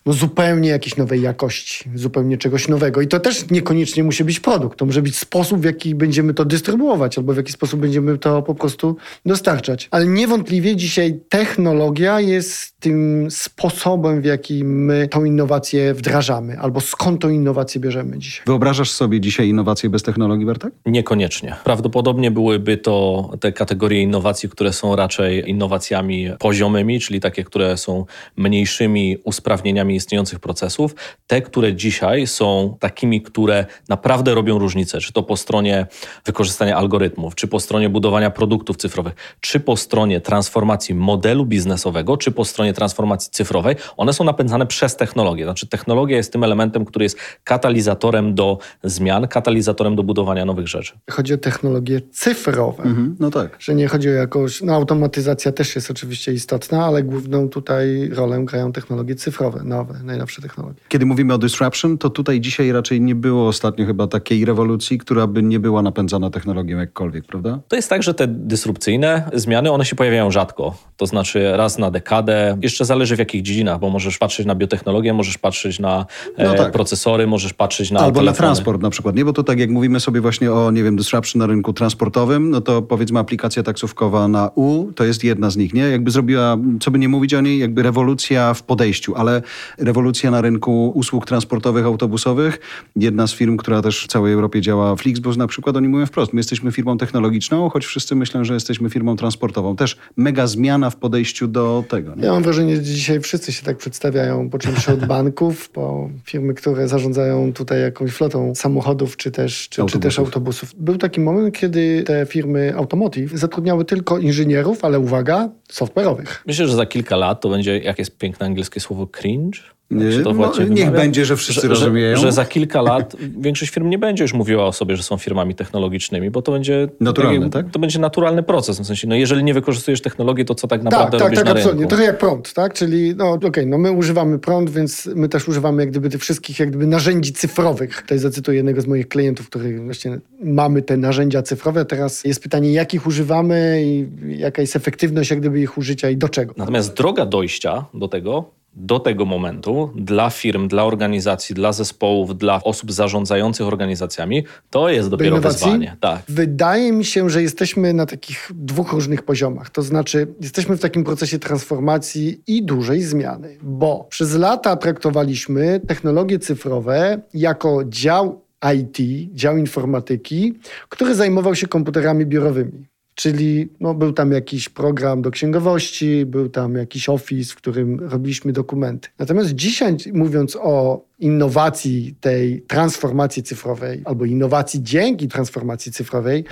no, 0.05 0.13
zupełnie 0.13 0.69
jakiejś 0.69 0.97
nowej 0.97 1.21
jakości, 1.21 1.89
zupełnie 1.95 2.37
czegoś 2.37 2.67
nowego. 2.67 3.01
I 3.01 3.07
to 3.07 3.19
też 3.19 3.49
niekoniecznie 3.49 4.03
musi 4.03 4.23
być 4.23 4.39
produkt. 4.39 4.79
To 4.79 4.85
może 4.85 5.01
być 5.01 5.17
sposób, 5.17 5.61
w 5.61 5.63
jaki 5.63 5.95
będziemy 5.95 6.33
to 6.33 6.45
dystrybuować, 6.45 7.17
albo 7.17 7.33
w 7.33 7.37
jaki 7.37 7.51
sposób 7.51 7.79
będziemy 7.79 8.17
to 8.17 8.41
po 8.41 8.55
prostu 8.55 8.95
dostarczać. 9.25 9.87
Ale 9.91 10.07
niewątpliwie 10.07 10.75
dzisiaj 10.75 11.19
technologia 11.29 12.19
jest 12.19 12.79
tym 12.79 13.27
sposobem, 13.31 14.21
w 14.21 14.25
jaki 14.25 14.63
my 14.63 15.07
tą 15.07 15.25
innowację 15.25 15.93
wdrażamy, 15.93 16.59
albo 16.59 16.81
skąd 16.81 17.21
tą 17.21 17.29
innowację 17.29 17.81
bierzemy 17.81 18.17
dzisiaj. 18.17 18.43
Wyobrażasz 18.45 18.91
sobie 18.91 19.21
dzisiaj 19.21 19.47
innowacje 19.47 19.89
bez 19.89 20.03
technologii, 20.03 20.45
Bartek? 20.45 20.73
Niekoniecznie. 20.85 21.55
Prawdopodobnie 21.63 22.31
byłyby 22.31 22.77
to 22.77 23.29
te 23.39 23.51
kategorie 23.51 23.86
innowacji, 23.95 24.49
które 24.49 24.73
są 24.73 24.95
raczej 24.95 25.49
innowacjami 25.49 26.29
poziomymi, 26.39 26.99
czyli 26.99 27.19
takie, 27.19 27.43
które 27.43 27.77
są 27.77 28.05
mniejszymi 28.37 29.17
usprawnieniami 29.23 29.95
istniejących 29.95 30.39
procesów. 30.39 30.95
Te, 31.27 31.41
które 31.41 31.75
dzisiaj 31.75 32.27
są 32.27 32.77
takimi, 32.79 33.21
które 33.21 33.65
naprawdę 33.89 34.35
robią 34.35 34.59
różnicę, 34.59 34.99
czy 34.99 35.13
to 35.13 35.23
po 35.23 35.37
stronie 35.37 35.87
wykorzystania 36.25 36.77
algorytmów, 36.77 37.35
czy 37.35 37.47
po 37.47 37.59
stronie 37.59 37.89
budowania 37.89 38.29
produktów 38.31 38.77
cyfrowych, 38.77 39.13
czy 39.39 39.59
po 39.59 39.77
stronie 39.77 40.21
transformacji 40.21 40.95
modelu 40.95 41.45
biznesowego, 41.45 42.17
czy 42.17 42.31
po 42.31 42.45
stronie 42.45 42.73
transformacji 42.73 43.31
cyfrowej, 43.31 43.75
one 43.97 44.13
są 44.13 44.23
napędzane 44.23 44.65
przez 44.65 44.95
technologię. 44.95 45.43
Znaczy 45.43 45.67
technologia 45.67 46.17
jest 46.17 46.31
tym 46.31 46.43
elementem, 46.43 46.85
który 46.85 47.05
jest 47.05 47.17
katalizatorem 47.43 48.35
do 48.35 48.57
zmian, 48.83 49.27
katalizatorem 49.27 49.95
do 49.95 50.03
budowania 50.03 50.45
nowych 50.45 50.67
rzeczy. 50.67 50.93
Chodzi 51.09 51.33
o 51.33 51.37
technologie 51.37 52.01
cyfrowe. 52.11 52.83
Mhm, 52.83 53.15
no 53.19 53.31
tak. 53.31 53.55
Że 53.59 53.75
nie 53.77 53.87
chodzi 53.87 54.09
o 54.09 54.11
jakąś. 54.11 54.61
No, 54.61 54.73
automatyzacja 54.73 55.51
też 55.51 55.75
jest 55.75 55.91
oczywiście 55.91 56.33
istotna, 56.33 56.85
ale 56.85 57.03
główną 57.03 57.49
tutaj 57.49 58.09
rolę 58.13 58.39
grają 58.45 58.71
technologie 58.71 59.15
cyfrowe, 59.15 59.63
nowe, 59.63 59.99
najnowsze 60.03 60.41
technologie. 60.41 60.75
Kiedy 60.89 61.05
mówimy 61.05 61.33
o 61.33 61.37
disruption, 61.37 61.97
to 61.97 62.09
tutaj 62.09 62.41
dzisiaj 62.41 62.71
raczej 62.71 63.01
nie 63.01 63.15
było 63.15 63.47
ostatnio 63.47 63.85
chyba 63.85 64.07
takiej 64.07 64.45
rewolucji, 64.45 64.97
która 64.97 65.27
by 65.27 65.43
nie 65.43 65.59
była 65.59 65.81
napędzana 65.81 66.29
technologią 66.29 66.77
jakkolwiek, 66.77 67.25
prawda? 67.25 67.59
To 67.67 67.75
jest 67.75 67.89
tak, 67.89 68.03
że 68.03 68.13
te 68.13 68.27
dysrupcyjne 68.27 69.29
zmiany, 69.33 69.71
one 69.71 69.85
się 69.85 69.95
pojawiają 69.95 70.31
rzadko. 70.31 70.75
To 70.97 71.05
znaczy 71.05 71.51
raz 71.57 71.77
na 71.77 71.91
dekadę. 71.91 72.57
Jeszcze 72.61 72.85
zależy 72.85 73.15
w 73.15 73.19
jakich 73.19 73.41
dziedzinach, 73.41 73.79
bo 73.79 73.89
możesz 73.89 74.17
patrzeć 74.17 74.45
na 74.45 74.55
biotechnologię, 74.55 75.13
możesz 75.13 75.37
patrzeć 75.37 75.79
na 75.79 76.05
e, 76.37 76.43
No 76.47 76.53
tak. 76.53 76.71
procesory, 76.71 77.27
możesz 77.27 77.53
patrzeć 77.53 77.91
na 77.91 77.99
Albo 77.99 78.11
na 78.11 78.19
telefony. 78.21 78.37
transport 78.47 78.81
na 78.81 78.89
przykład, 78.89 79.15
nie? 79.15 79.25
Bo 79.25 79.33
to 79.33 79.43
tak 79.43 79.59
jak 79.59 79.69
mówimy 79.69 79.99
sobie 79.99 80.21
właśnie 80.21 80.51
o, 80.51 80.71
nie 80.71 80.83
wiem, 80.83 80.95
disruption 80.95 81.39
na 81.39 81.45
rynku 81.47 81.73
transportowym, 81.73 82.49
no 82.49 82.61
to 82.61 82.81
powiedzmy 82.81 83.19
aplikacja 83.19 83.63
taksówkowa 83.67 84.27
na 84.27 84.49
U 84.55 84.91
to 84.95 85.03
jest 85.03 85.23
jedna 85.23 85.49
z 85.49 85.57
nich, 85.57 85.73
nie? 85.73 85.81
Jakby 85.81 86.11
zrobiła, 86.11 86.57
co 86.79 86.91
by 86.91 86.99
nie 86.99 87.09
mówić 87.09 87.33
o 87.33 87.41
niej, 87.41 87.59
jakby 87.59 87.83
rewolucja 87.83 88.53
w 88.53 88.63
podejściu, 88.63 89.15
ale 89.15 89.41
rewolucja 89.77 90.31
na 90.31 90.41
rynku 90.41 90.91
usług 90.95 91.25
transportowych, 91.25 91.85
autobusowych. 91.85 92.59
Jedna 92.95 93.27
z 93.27 93.33
firm, 93.33 93.57
która 93.57 93.81
też 93.81 94.03
w 94.03 94.07
całej 94.07 94.33
Europie 94.33 94.61
działa, 94.61 94.95
Flixbus 94.95 95.37
na 95.37 95.47
przykład, 95.47 95.77
oni 95.77 95.87
mówią 95.87 96.05
wprost, 96.05 96.33
my 96.33 96.39
jesteśmy 96.39 96.71
firmą 96.71 96.97
technologiczną, 96.97 97.69
choć 97.69 97.85
wszyscy 97.85 98.15
myślą, 98.15 98.43
że 98.43 98.53
jesteśmy 98.53 98.89
firmą 98.89 99.15
transportową. 99.15 99.75
Też 99.75 99.97
mega 100.17 100.47
zmiana 100.47 100.89
w 100.89 100.95
podejściu 100.95 101.47
do 101.47 101.83
tego. 101.89 102.15
Nie? 102.15 102.25
Ja 102.25 102.31
mam 102.31 102.43
wrażenie, 102.43 102.75
że 102.75 102.81
dzisiaj 102.81 103.19
wszyscy 103.19 103.51
się 103.51 103.63
tak 103.63 103.77
przedstawiają, 103.77 104.49
począwszy 104.49 104.93
od 104.93 105.05
banków, 105.15 105.69
po 105.69 106.09
firmy, 106.23 106.53
które 106.53 106.87
zarządzają 106.87 107.53
tutaj 107.53 107.81
jakąś 107.81 108.11
flotą 108.11 108.55
samochodów, 108.55 109.17
czy 109.17 109.31
też, 109.31 109.69
czy, 109.69 109.85
czy 109.85 109.99
też 109.99 110.19
autobusów. 110.19 110.75
Był 110.77 110.97
taki 110.97 111.21
moment, 111.21 111.55
kiedy 111.55 112.03
te 112.03 112.25
firmy 112.25 112.73
automotive 112.77 113.37
zatrudniały 113.47 113.85
tylko 113.85 114.17
inżynierów, 114.17 114.85
ale 114.85 114.99
uwaga, 114.99 115.49
software'owych. 115.73 116.27
Myślę, 116.45 116.67
że 116.67 116.75
za 116.75 116.85
kilka 116.85 117.15
lat 117.15 117.41
to 117.41 117.49
będzie, 117.49 117.79
jak 117.79 117.99
jest 117.99 118.17
piękne 118.17 118.45
angielskie 118.45 118.79
słowo 118.79 119.07
cringe, 119.07 119.59
nie, 119.91 120.19
no, 120.19 120.51
niech 120.69 120.91
będzie, 120.91 121.25
że 121.25 121.35
wszyscy 121.35 121.61
że, 121.61 121.67
rozumieją. 121.67 122.15
Że, 122.15 122.21
że, 122.21 122.31
za 122.31 122.45
kilka 122.45 122.81
lat 122.81 123.15
większość 123.45 123.71
firm 123.71 123.89
nie 123.89 123.99
będzie 123.99 124.23
już 124.23 124.33
mówiła 124.33 124.65
o 124.65 124.73
sobie, 124.73 124.95
że 124.97 125.03
są 125.03 125.17
firmami 125.17 125.55
technologicznymi, 125.55 126.31
bo 126.31 126.41
to 126.41 126.51
będzie 126.51 126.87
naturalny, 126.99 127.49
tak? 127.49 127.71
To 127.71 127.79
będzie 127.79 127.99
naturalny 127.99 128.43
proces. 128.43 128.79
W 128.79 128.85
sensie, 128.85 129.07
no 129.07 129.15
jeżeli 129.15 129.43
nie 129.43 129.53
wykorzystujesz 129.53 130.01
technologii, 130.01 130.45
to 130.45 130.55
co 130.55 130.67
tak, 130.67 130.79
tak 130.79 130.91
naprawdę 130.91 131.17
tak, 131.17 131.21
robisz 131.21 131.37
tak, 131.37 131.45
na 131.45 131.51
tak, 131.51 131.57
absolutnie. 131.57 131.79
rynku? 131.79 131.89
Trochę 131.89 132.03
jak 132.03 132.17
prąd, 132.17 132.53
tak? 132.53 132.73
Czyli 132.73 133.15
no 133.15 133.31
okej, 133.31 133.49
okay, 133.49 133.65
no 133.65 133.77
my 133.77 133.91
używamy 133.91 134.39
prąd, 134.39 134.69
więc 134.69 135.09
my 135.15 135.29
też 135.29 135.47
używamy 135.47 135.83
jak 135.83 135.91
gdyby 135.91 136.09
tych 136.09 136.21
wszystkich 136.21 136.59
jak 136.59 136.69
gdyby 136.69 136.87
narzędzi 136.87 137.33
cyfrowych. 137.33 138.01
Tutaj 138.01 138.19
zacytuję 138.19 138.57
jednego 138.57 138.81
z 138.81 138.87
moich 138.87 139.07
klientów, 139.07 139.49
których 139.49 139.83
właśnie 139.83 140.19
mamy 140.43 140.81
te 140.81 140.97
narzędzia 140.97 141.41
cyfrowe. 141.41 141.85
Teraz 141.85 142.23
jest 142.23 142.43
pytanie, 142.43 142.73
jakich 142.73 143.07
używamy 143.07 143.81
i 143.83 144.07
jaka 144.27 144.61
jest 144.61 144.75
efektywność 144.75 145.29
jak 145.29 145.39
gdyby 145.39 145.59
ich 145.59 145.77
użycia 145.77 146.09
i 146.09 146.17
do 146.17 146.29
czego. 146.29 146.53
Natomiast 146.57 146.93
droga 146.93 147.25
dojścia 147.25 147.85
do 147.93 148.07
tego 148.07 148.56
do 148.77 148.99
tego 148.99 149.25
momentu 149.25 149.91
dla 149.95 150.29
firm, 150.29 150.67
dla 150.67 150.85
organizacji, 150.85 151.55
dla 151.55 151.73
zespołów, 151.73 152.37
dla 152.37 152.63
osób 152.63 152.91
zarządzających 152.91 153.67
organizacjami, 153.67 154.43
to 154.69 154.89
jest 154.89 155.09
dopiero 155.09 155.41
wyzwanie. 155.41 155.95
Tak. 155.99 156.21
Wydaje 156.27 156.91
mi 156.91 157.05
się, 157.05 157.29
że 157.29 157.41
jesteśmy 157.41 157.93
na 157.93 158.05
takich 158.05 158.51
dwóch 158.55 158.93
różnych 158.93 159.23
poziomach. 159.23 159.69
To 159.69 159.81
znaczy, 159.81 160.27
jesteśmy 160.41 160.77
w 160.77 160.79
takim 160.79 161.03
procesie 161.03 161.39
transformacji 161.39 162.41
i 162.47 162.63
dużej 162.63 163.01
zmiany, 163.01 163.57
bo 163.61 164.05
przez 164.09 164.35
lata 164.35 164.75
traktowaliśmy 164.75 165.81
technologie 165.87 166.39
cyfrowe 166.39 167.21
jako 167.33 167.83
dział 167.85 168.41
IT, 168.75 168.97
dział 169.33 169.57
informatyki, 169.57 170.53
który 170.89 171.15
zajmował 171.15 171.55
się 171.55 171.67
komputerami 171.67 172.25
biurowymi. 172.25 172.87
Czyli 173.19 173.69
no, 173.79 173.93
był 173.93 174.13
tam 174.13 174.31
jakiś 174.31 174.69
program 174.69 175.21
do 175.21 175.31
księgowości, 175.31 176.25
był 176.25 176.49
tam 176.49 176.75
jakiś 176.75 177.09
office, 177.09 177.53
w 177.53 177.55
którym 177.55 177.99
robiliśmy 177.99 178.53
dokumenty. 178.53 179.09
Natomiast 179.19 179.53
dzisiaj, 179.53 179.97
mówiąc 180.13 180.57
o 180.61 181.05
innowacji 181.19 182.15
tej 182.21 182.61
transformacji 182.61 183.43
cyfrowej, 183.43 184.01
albo 184.05 184.25
innowacji 184.25 184.83
dzięki 184.83 185.27
transformacji 185.27 185.91
cyfrowej, 185.91 186.43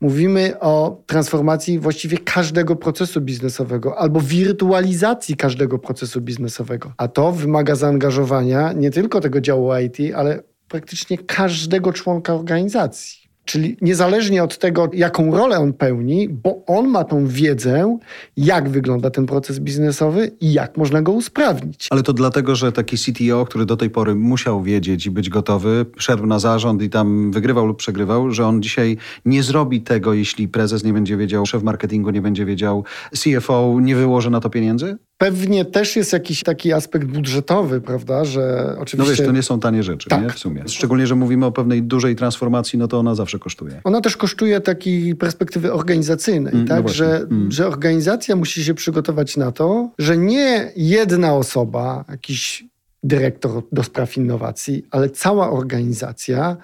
mówimy 0.00 0.60
o 0.60 1.02
transformacji 1.06 1.78
właściwie 1.78 2.18
każdego 2.18 2.76
procesu 2.76 3.20
biznesowego, 3.20 3.98
albo 3.98 4.20
wirtualizacji 4.20 5.36
każdego 5.36 5.78
procesu 5.78 6.20
biznesowego. 6.20 6.92
A 6.96 7.08
to 7.08 7.32
wymaga 7.32 7.74
zaangażowania 7.74 8.72
nie 8.72 8.90
tylko 8.90 9.20
tego 9.20 9.40
działu 9.40 9.70
IT, 9.76 10.14
ale 10.14 10.42
praktycznie 10.68 11.18
każdego 11.18 11.92
członka 11.92 12.34
organizacji. 12.34 13.23
Czyli 13.44 13.76
niezależnie 13.80 14.44
od 14.44 14.58
tego, 14.58 14.90
jaką 14.92 15.36
rolę 15.36 15.58
on 15.58 15.72
pełni, 15.72 16.28
bo 16.28 16.62
on 16.66 16.88
ma 16.88 17.04
tą 17.04 17.26
wiedzę, 17.26 17.98
jak 18.36 18.68
wygląda 18.68 19.10
ten 19.10 19.26
proces 19.26 19.60
biznesowy 19.60 20.30
i 20.40 20.52
jak 20.52 20.76
można 20.76 21.02
go 21.02 21.12
usprawnić. 21.12 21.88
Ale 21.90 22.02
to 22.02 22.12
dlatego, 22.12 22.56
że 22.56 22.72
taki 22.72 22.96
CTO, 22.98 23.44
który 23.46 23.66
do 23.66 23.76
tej 23.76 23.90
pory 23.90 24.14
musiał 24.14 24.62
wiedzieć 24.62 25.06
i 25.06 25.10
być 25.10 25.30
gotowy, 25.30 25.86
szedł 25.96 26.26
na 26.26 26.38
zarząd 26.38 26.82
i 26.82 26.90
tam 26.90 27.32
wygrywał 27.32 27.66
lub 27.66 27.78
przegrywał, 27.78 28.30
że 28.30 28.46
on 28.46 28.62
dzisiaj 28.62 28.96
nie 29.24 29.42
zrobi 29.42 29.80
tego, 29.80 30.14
jeśli 30.14 30.48
prezes 30.48 30.84
nie 30.84 30.92
będzie 30.92 31.16
wiedział, 31.16 31.46
szef 31.46 31.62
marketingu 31.62 32.10
nie 32.10 32.22
będzie 32.22 32.44
wiedział, 32.44 32.84
CFO 33.12 33.78
nie 33.80 33.96
wyłoży 33.96 34.30
na 34.30 34.40
to 34.40 34.50
pieniędzy? 34.50 34.96
Pewnie 35.18 35.64
też 35.64 35.96
jest 35.96 36.12
jakiś 36.12 36.42
taki 36.42 36.72
aspekt 36.72 37.06
budżetowy, 37.06 37.80
prawda, 37.80 38.24
że 38.24 38.76
oczywiście... 38.80 39.12
No 39.12 39.18
wiesz, 39.18 39.26
to 39.26 39.32
nie 39.32 39.42
są 39.42 39.60
tanie 39.60 39.82
rzeczy, 39.82 40.08
tak. 40.08 40.22
nie? 40.22 40.30
W 40.30 40.38
sumie. 40.38 40.64
Szczególnie, 40.66 41.06
że 41.06 41.14
mówimy 41.14 41.46
o 41.46 41.52
pewnej 41.52 41.82
dużej 41.82 42.16
transformacji, 42.16 42.78
no 42.78 42.88
to 42.88 42.98
ona 42.98 43.14
zawsze 43.14 43.38
kosztuje. 43.38 43.80
Ona 43.84 44.00
też 44.00 44.16
kosztuje 44.16 44.60
takiej 44.60 45.16
perspektywy 45.16 45.72
organizacyjnej, 45.72 46.52
mm, 46.52 46.64
no 46.64 46.74
tak, 46.74 46.84
no 46.84 46.88
że, 46.88 47.16
mm. 47.16 47.52
że 47.52 47.66
organizacja 47.66 48.36
musi 48.36 48.64
się 48.64 48.74
przygotować 48.74 49.36
na 49.36 49.52
to, 49.52 49.90
że 49.98 50.16
nie 50.16 50.72
jedna 50.76 51.34
osoba, 51.34 52.04
jakiś 52.08 52.64
dyrektor 53.02 53.62
do 53.72 53.82
spraw 53.82 54.16
innowacji, 54.16 54.86
ale 54.90 55.10
cała 55.10 55.50
organizacja 55.50 56.56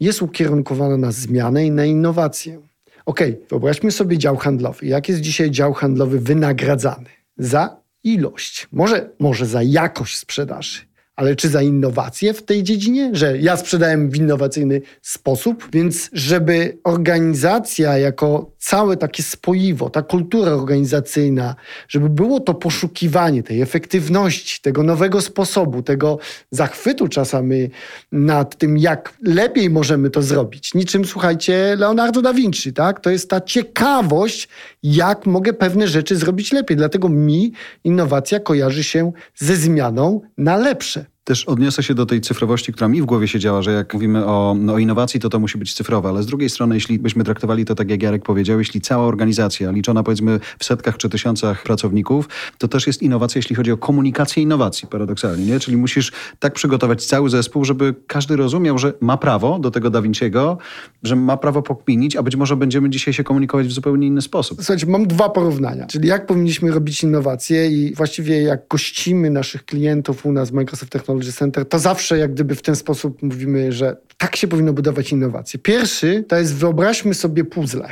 jest 0.00 0.22
ukierunkowana 0.22 0.96
na 0.96 1.12
zmianę 1.12 1.66
i 1.66 1.70
na 1.70 1.84
innowację. 1.84 2.60
Okej, 3.06 3.32
okay, 3.32 3.46
wyobraźmy 3.50 3.90
sobie 3.90 4.18
dział 4.18 4.36
handlowy. 4.36 4.86
Jak 4.86 5.08
jest 5.08 5.20
dzisiaj 5.20 5.50
dział 5.50 5.72
handlowy 5.72 6.20
wynagradzany? 6.20 7.06
Za 7.38 7.76
ilość, 8.12 8.68
może, 8.72 9.10
może 9.18 9.46
za 9.46 9.62
jakość 9.62 10.18
sprzedaży, 10.18 10.80
ale 11.16 11.36
czy 11.36 11.48
za 11.48 11.62
innowacje 11.62 12.34
w 12.34 12.42
tej 12.42 12.62
dziedzinie, 12.62 13.10
że 13.12 13.38
ja 13.38 13.56
sprzedałem 13.56 14.10
w 14.10 14.16
innowacyjny 14.16 14.80
sposób, 15.02 15.68
więc 15.72 16.10
żeby 16.12 16.78
organizacja 16.84 17.98
jako 17.98 18.52
całe 18.68 18.96
takie 18.96 19.22
spoiwo, 19.22 19.90
ta 19.90 20.02
kultura 20.02 20.52
organizacyjna, 20.52 21.54
żeby 21.88 22.08
było 22.08 22.40
to 22.40 22.54
poszukiwanie 22.54 23.42
tej 23.42 23.62
efektywności, 23.62 24.60
tego 24.62 24.82
nowego 24.82 25.20
sposobu, 25.20 25.82
tego 25.82 26.18
zachwytu 26.50 27.08
czasami 27.08 27.70
nad 28.12 28.58
tym, 28.58 28.78
jak 28.78 29.14
lepiej 29.22 29.70
możemy 29.70 30.10
to 30.10 30.22
zrobić. 30.22 30.74
Niczym, 30.74 31.04
słuchajcie, 31.04 31.76
Leonardo 31.78 32.22
da 32.22 32.34
Vinci, 32.34 32.72
tak? 32.72 33.00
To 33.00 33.10
jest 33.10 33.30
ta 33.30 33.40
ciekawość, 33.40 34.48
jak 34.82 35.26
mogę 35.26 35.52
pewne 35.52 35.88
rzeczy 35.88 36.16
zrobić 36.16 36.52
lepiej. 36.52 36.76
Dlatego 36.76 37.08
mi 37.08 37.52
innowacja 37.84 38.40
kojarzy 38.40 38.84
się 38.84 39.12
ze 39.34 39.56
zmianą 39.56 40.20
na 40.38 40.56
lepsze. 40.56 41.04
Też 41.28 41.44
odniosę 41.44 41.82
się 41.82 41.94
do 41.94 42.06
tej 42.06 42.20
cyfrowości, 42.20 42.72
która 42.72 42.88
mi 42.88 43.02
w 43.02 43.04
głowie 43.04 43.28
siedziała, 43.28 43.62
że 43.62 43.72
jak 43.72 43.94
mówimy 43.94 44.26
o, 44.26 44.56
no, 44.58 44.72
o 44.72 44.78
innowacji, 44.78 45.20
to 45.20 45.28
to 45.28 45.40
musi 45.40 45.58
być 45.58 45.74
cyfrowe, 45.74 46.08
ale 46.08 46.22
z 46.22 46.26
drugiej 46.26 46.50
strony, 46.50 46.74
jeśli 46.74 46.98
byśmy 46.98 47.24
traktowali 47.24 47.64
to 47.64 47.74
tak, 47.74 47.90
jak 47.90 48.02
Jarek 48.02 48.22
powiedział, 48.22 48.58
jeśli 48.58 48.80
cała 48.80 49.06
organizacja 49.06 49.70
liczona 49.70 50.02
powiedzmy 50.02 50.40
w 50.58 50.64
setkach 50.64 50.96
czy 50.96 51.08
tysiącach 51.08 51.62
pracowników, 51.62 52.28
to 52.58 52.68
też 52.68 52.86
jest 52.86 53.02
innowacja, 53.02 53.38
jeśli 53.38 53.56
chodzi 53.56 53.72
o 53.72 53.76
komunikację 53.76 54.42
innowacji, 54.42 54.88
paradoksalnie, 54.88 55.46
nie? 55.46 55.60
Czyli 55.60 55.76
musisz 55.76 56.12
tak 56.38 56.54
przygotować 56.54 57.04
cały 57.04 57.30
zespół, 57.30 57.64
żeby 57.64 57.94
każdy 58.06 58.36
rozumiał, 58.36 58.78
że 58.78 58.92
ma 59.00 59.16
prawo 59.16 59.58
do 59.58 59.70
tego 59.70 59.90
Da 59.90 60.02
Vinciego, 60.02 60.58
że 61.02 61.16
ma 61.16 61.36
prawo 61.36 61.62
pokminić, 61.62 62.16
a 62.16 62.22
być 62.22 62.36
może 62.36 62.56
będziemy 62.56 62.90
dzisiaj 62.90 63.14
się 63.14 63.24
komunikować 63.24 63.66
w 63.66 63.72
zupełnie 63.72 64.06
inny 64.06 64.22
sposób. 64.22 64.58
Słuchajcie, 64.58 64.86
mam 64.86 65.06
dwa 65.06 65.28
porównania, 65.28 65.86
czyli 65.86 66.08
jak 66.08 66.26
powinniśmy 66.26 66.70
robić 66.70 67.02
innowacje 67.02 67.68
i 67.68 67.94
właściwie 67.94 68.42
jak 68.42 68.68
gościmy 68.70 69.30
naszych 69.30 69.64
klientów 69.64 70.26
u 70.26 70.32
nas 70.32 70.50
w 70.50 70.52
Microsoft 70.52 70.92
Technology 70.92 71.17
Technology 71.18 71.32
Center, 71.38 71.68
to 71.68 71.78
zawsze 71.78 72.18
jak 72.18 72.34
gdyby 72.34 72.54
w 72.54 72.62
ten 72.62 72.76
sposób 72.76 73.22
mówimy, 73.22 73.72
że 73.72 73.96
tak 74.16 74.36
się 74.36 74.48
powinno 74.48 74.72
budować 74.72 75.12
innowacje. 75.12 75.58
Pierwszy 75.58 76.24
to 76.28 76.36
jest 76.36 76.54
wyobraźmy 76.54 77.14
sobie 77.14 77.44
puzzle. 77.44 77.88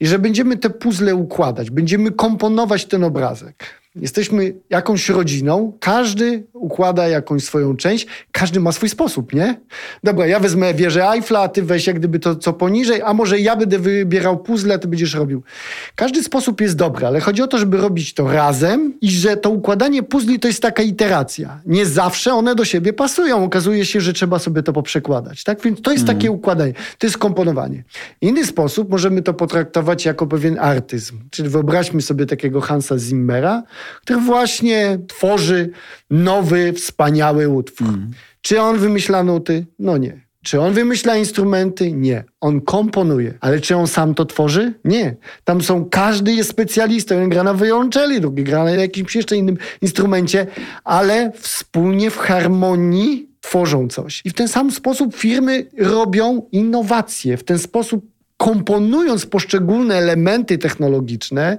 I 0.00 0.06
że 0.06 0.18
będziemy 0.18 0.56
te 0.56 0.70
puzzle 0.70 1.14
układać, 1.14 1.70
będziemy 1.70 2.10
komponować 2.12 2.86
ten 2.86 3.04
obrazek. 3.04 3.79
Jesteśmy 3.96 4.54
jakąś 4.70 5.08
rodziną, 5.08 5.72
każdy 5.80 6.44
układa 6.52 7.08
jakąś 7.08 7.44
swoją 7.44 7.76
część, 7.76 8.06
każdy 8.32 8.60
ma 8.60 8.72
swój 8.72 8.88
sposób, 8.88 9.32
nie? 9.32 9.60
Dobra, 10.04 10.26
ja 10.26 10.40
wezmę 10.40 10.74
wieżę 10.74 11.04
Eiffla, 11.08 11.40
a 11.40 11.48
ty 11.48 11.62
weź 11.62 11.86
jak 11.86 11.98
gdyby 11.98 12.18
to 12.18 12.36
co 12.36 12.52
poniżej, 12.52 13.02
a 13.02 13.14
może 13.14 13.38
ja 13.38 13.56
będę 13.56 13.78
wybierał 13.78 14.38
puzzle, 14.38 14.78
ty 14.78 14.88
będziesz 14.88 15.14
robił. 15.14 15.42
Każdy 15.94 16.22
sposób 16.22 16.60
jest 16.60 16.76
dobry, 16.76 17.06
ale 17.06 17.20
chodzi 17.20 17.42
o 17.42 17.46
to, 17.46 17.58
żeby 17.58 17.76
robić 17.76 18.14
to 18.14 18.32
razem 18.32 18.94
i 19.00 19.10
że 19.10 19.36
to 19.36 19.50
układanie 19.50 20.02
puzli 20.02 20.40
to 20.40 20.48
jest 20.48 20.62
taka 20.62 20.82
iteracja. 20.82 21.60
Nie 21.66 21.86
zawsze 21.86 22.34
one 22.34 22.54
do 22.54 22.64
siebie 22.64 22.92
pasują. 22.92 23.44
Okazuje 23.44 23.84
się, 23.84 24.00
że 24.00 24.12
trzeba 24.12 24.38
sobie 24.38 24.62
to 24.62 24.72
poprzekładać, 24.72 25.44
tak? 25.44 25.62
Więc 25.62 25.82
to 25.82 25.92
jest 25.92 26.04
mm. 26.04 26.16
takie 26.16 26.30
układanie, 26.30 26.72
to 26.98 27.06
jest 27.06 27.18
komponowanie. 27.18 27.84
Inny 28.20 28.46
sposób 28.46 28.90
możemy 28.90 29.22
to 29.22 29.34
potraktować 29.34 30.04
jako 30.04 30.26
pewien 30.26 30.58
artyzm. 30.58 31.18
Czyli 31.30 31.48
wyobraźmy 31.48 32.02
sobie 32.02 32.26
takiego 32.26 32.60
Hansa 32.60 32.98
Zimmera, 32.98 33.62
który 34.00 34.20
właśnie 34.20 34.98
tworzy 35.08 35.70
nowy, 36.10 36.72
wspaniały 36.72 37.48
utwór. 37.48 37.88
Mm. 37.88 38.10
Czy 38.42 38.60
on 38.60 38.78
wymyśla 38.78 39.24
nuty? 39.24 39.66
No 39.78 39.96
nie. 39.96 40.30
Czy 40.42 40.60
on 40.60 40.72
wymyśla 40.72 41.16
instrumenty? 41.16 41.92
Nie. 41.92 42.24
On 42.40 42.60
komponuje. 42.60 43.34
Ale 43.40 43.60
czy 43.60 43.76
on 43.76 43.86
sam 43.86 44.14
to 44.14 44.24
tworzy? 44.24 44.74
Nie. 44.84 45.16
Tam 45.44 45.62
są, 45.62 45.84
każdy 45.84 46.32
jest 46.32 46.50
specjalistą. 46.50 47.14
Jeden 47.14 47.30
gra 47.30 47.42
na 47.42 47.54
wyłączeli, 47.54 48.20
drugi 48.20 48.44
gra 48.44 48.64
na 48.64 48.70
jakimś 48.70 49.16
jeszcze 49.16 49.36
innym 49.36 49.58
instrumencie, 49.82 50.46
ale 50.84 51.32
wspólnie 51.34 52.10
w 52.10 52.16
harmonii 52.16 53.28
tworzą 53.40 53.88
coś. 53.88 54.22
I 54.24 54.30
w 54.30 54.34
ten 54.34 54.48
sam 54.48 54.70
sposób 54.70 55.16
firmy 55.16 55.66
robią 55.78 56.48
innowacje. 56.52 57.36
W 57.36 57.44
ten 57.44 57.58
sposób 57.58 58.04
komponując 58.40 59.26
poszczególne 59.26 59.94
elementy 59.94 60.58
technologiczne 60.58 61.58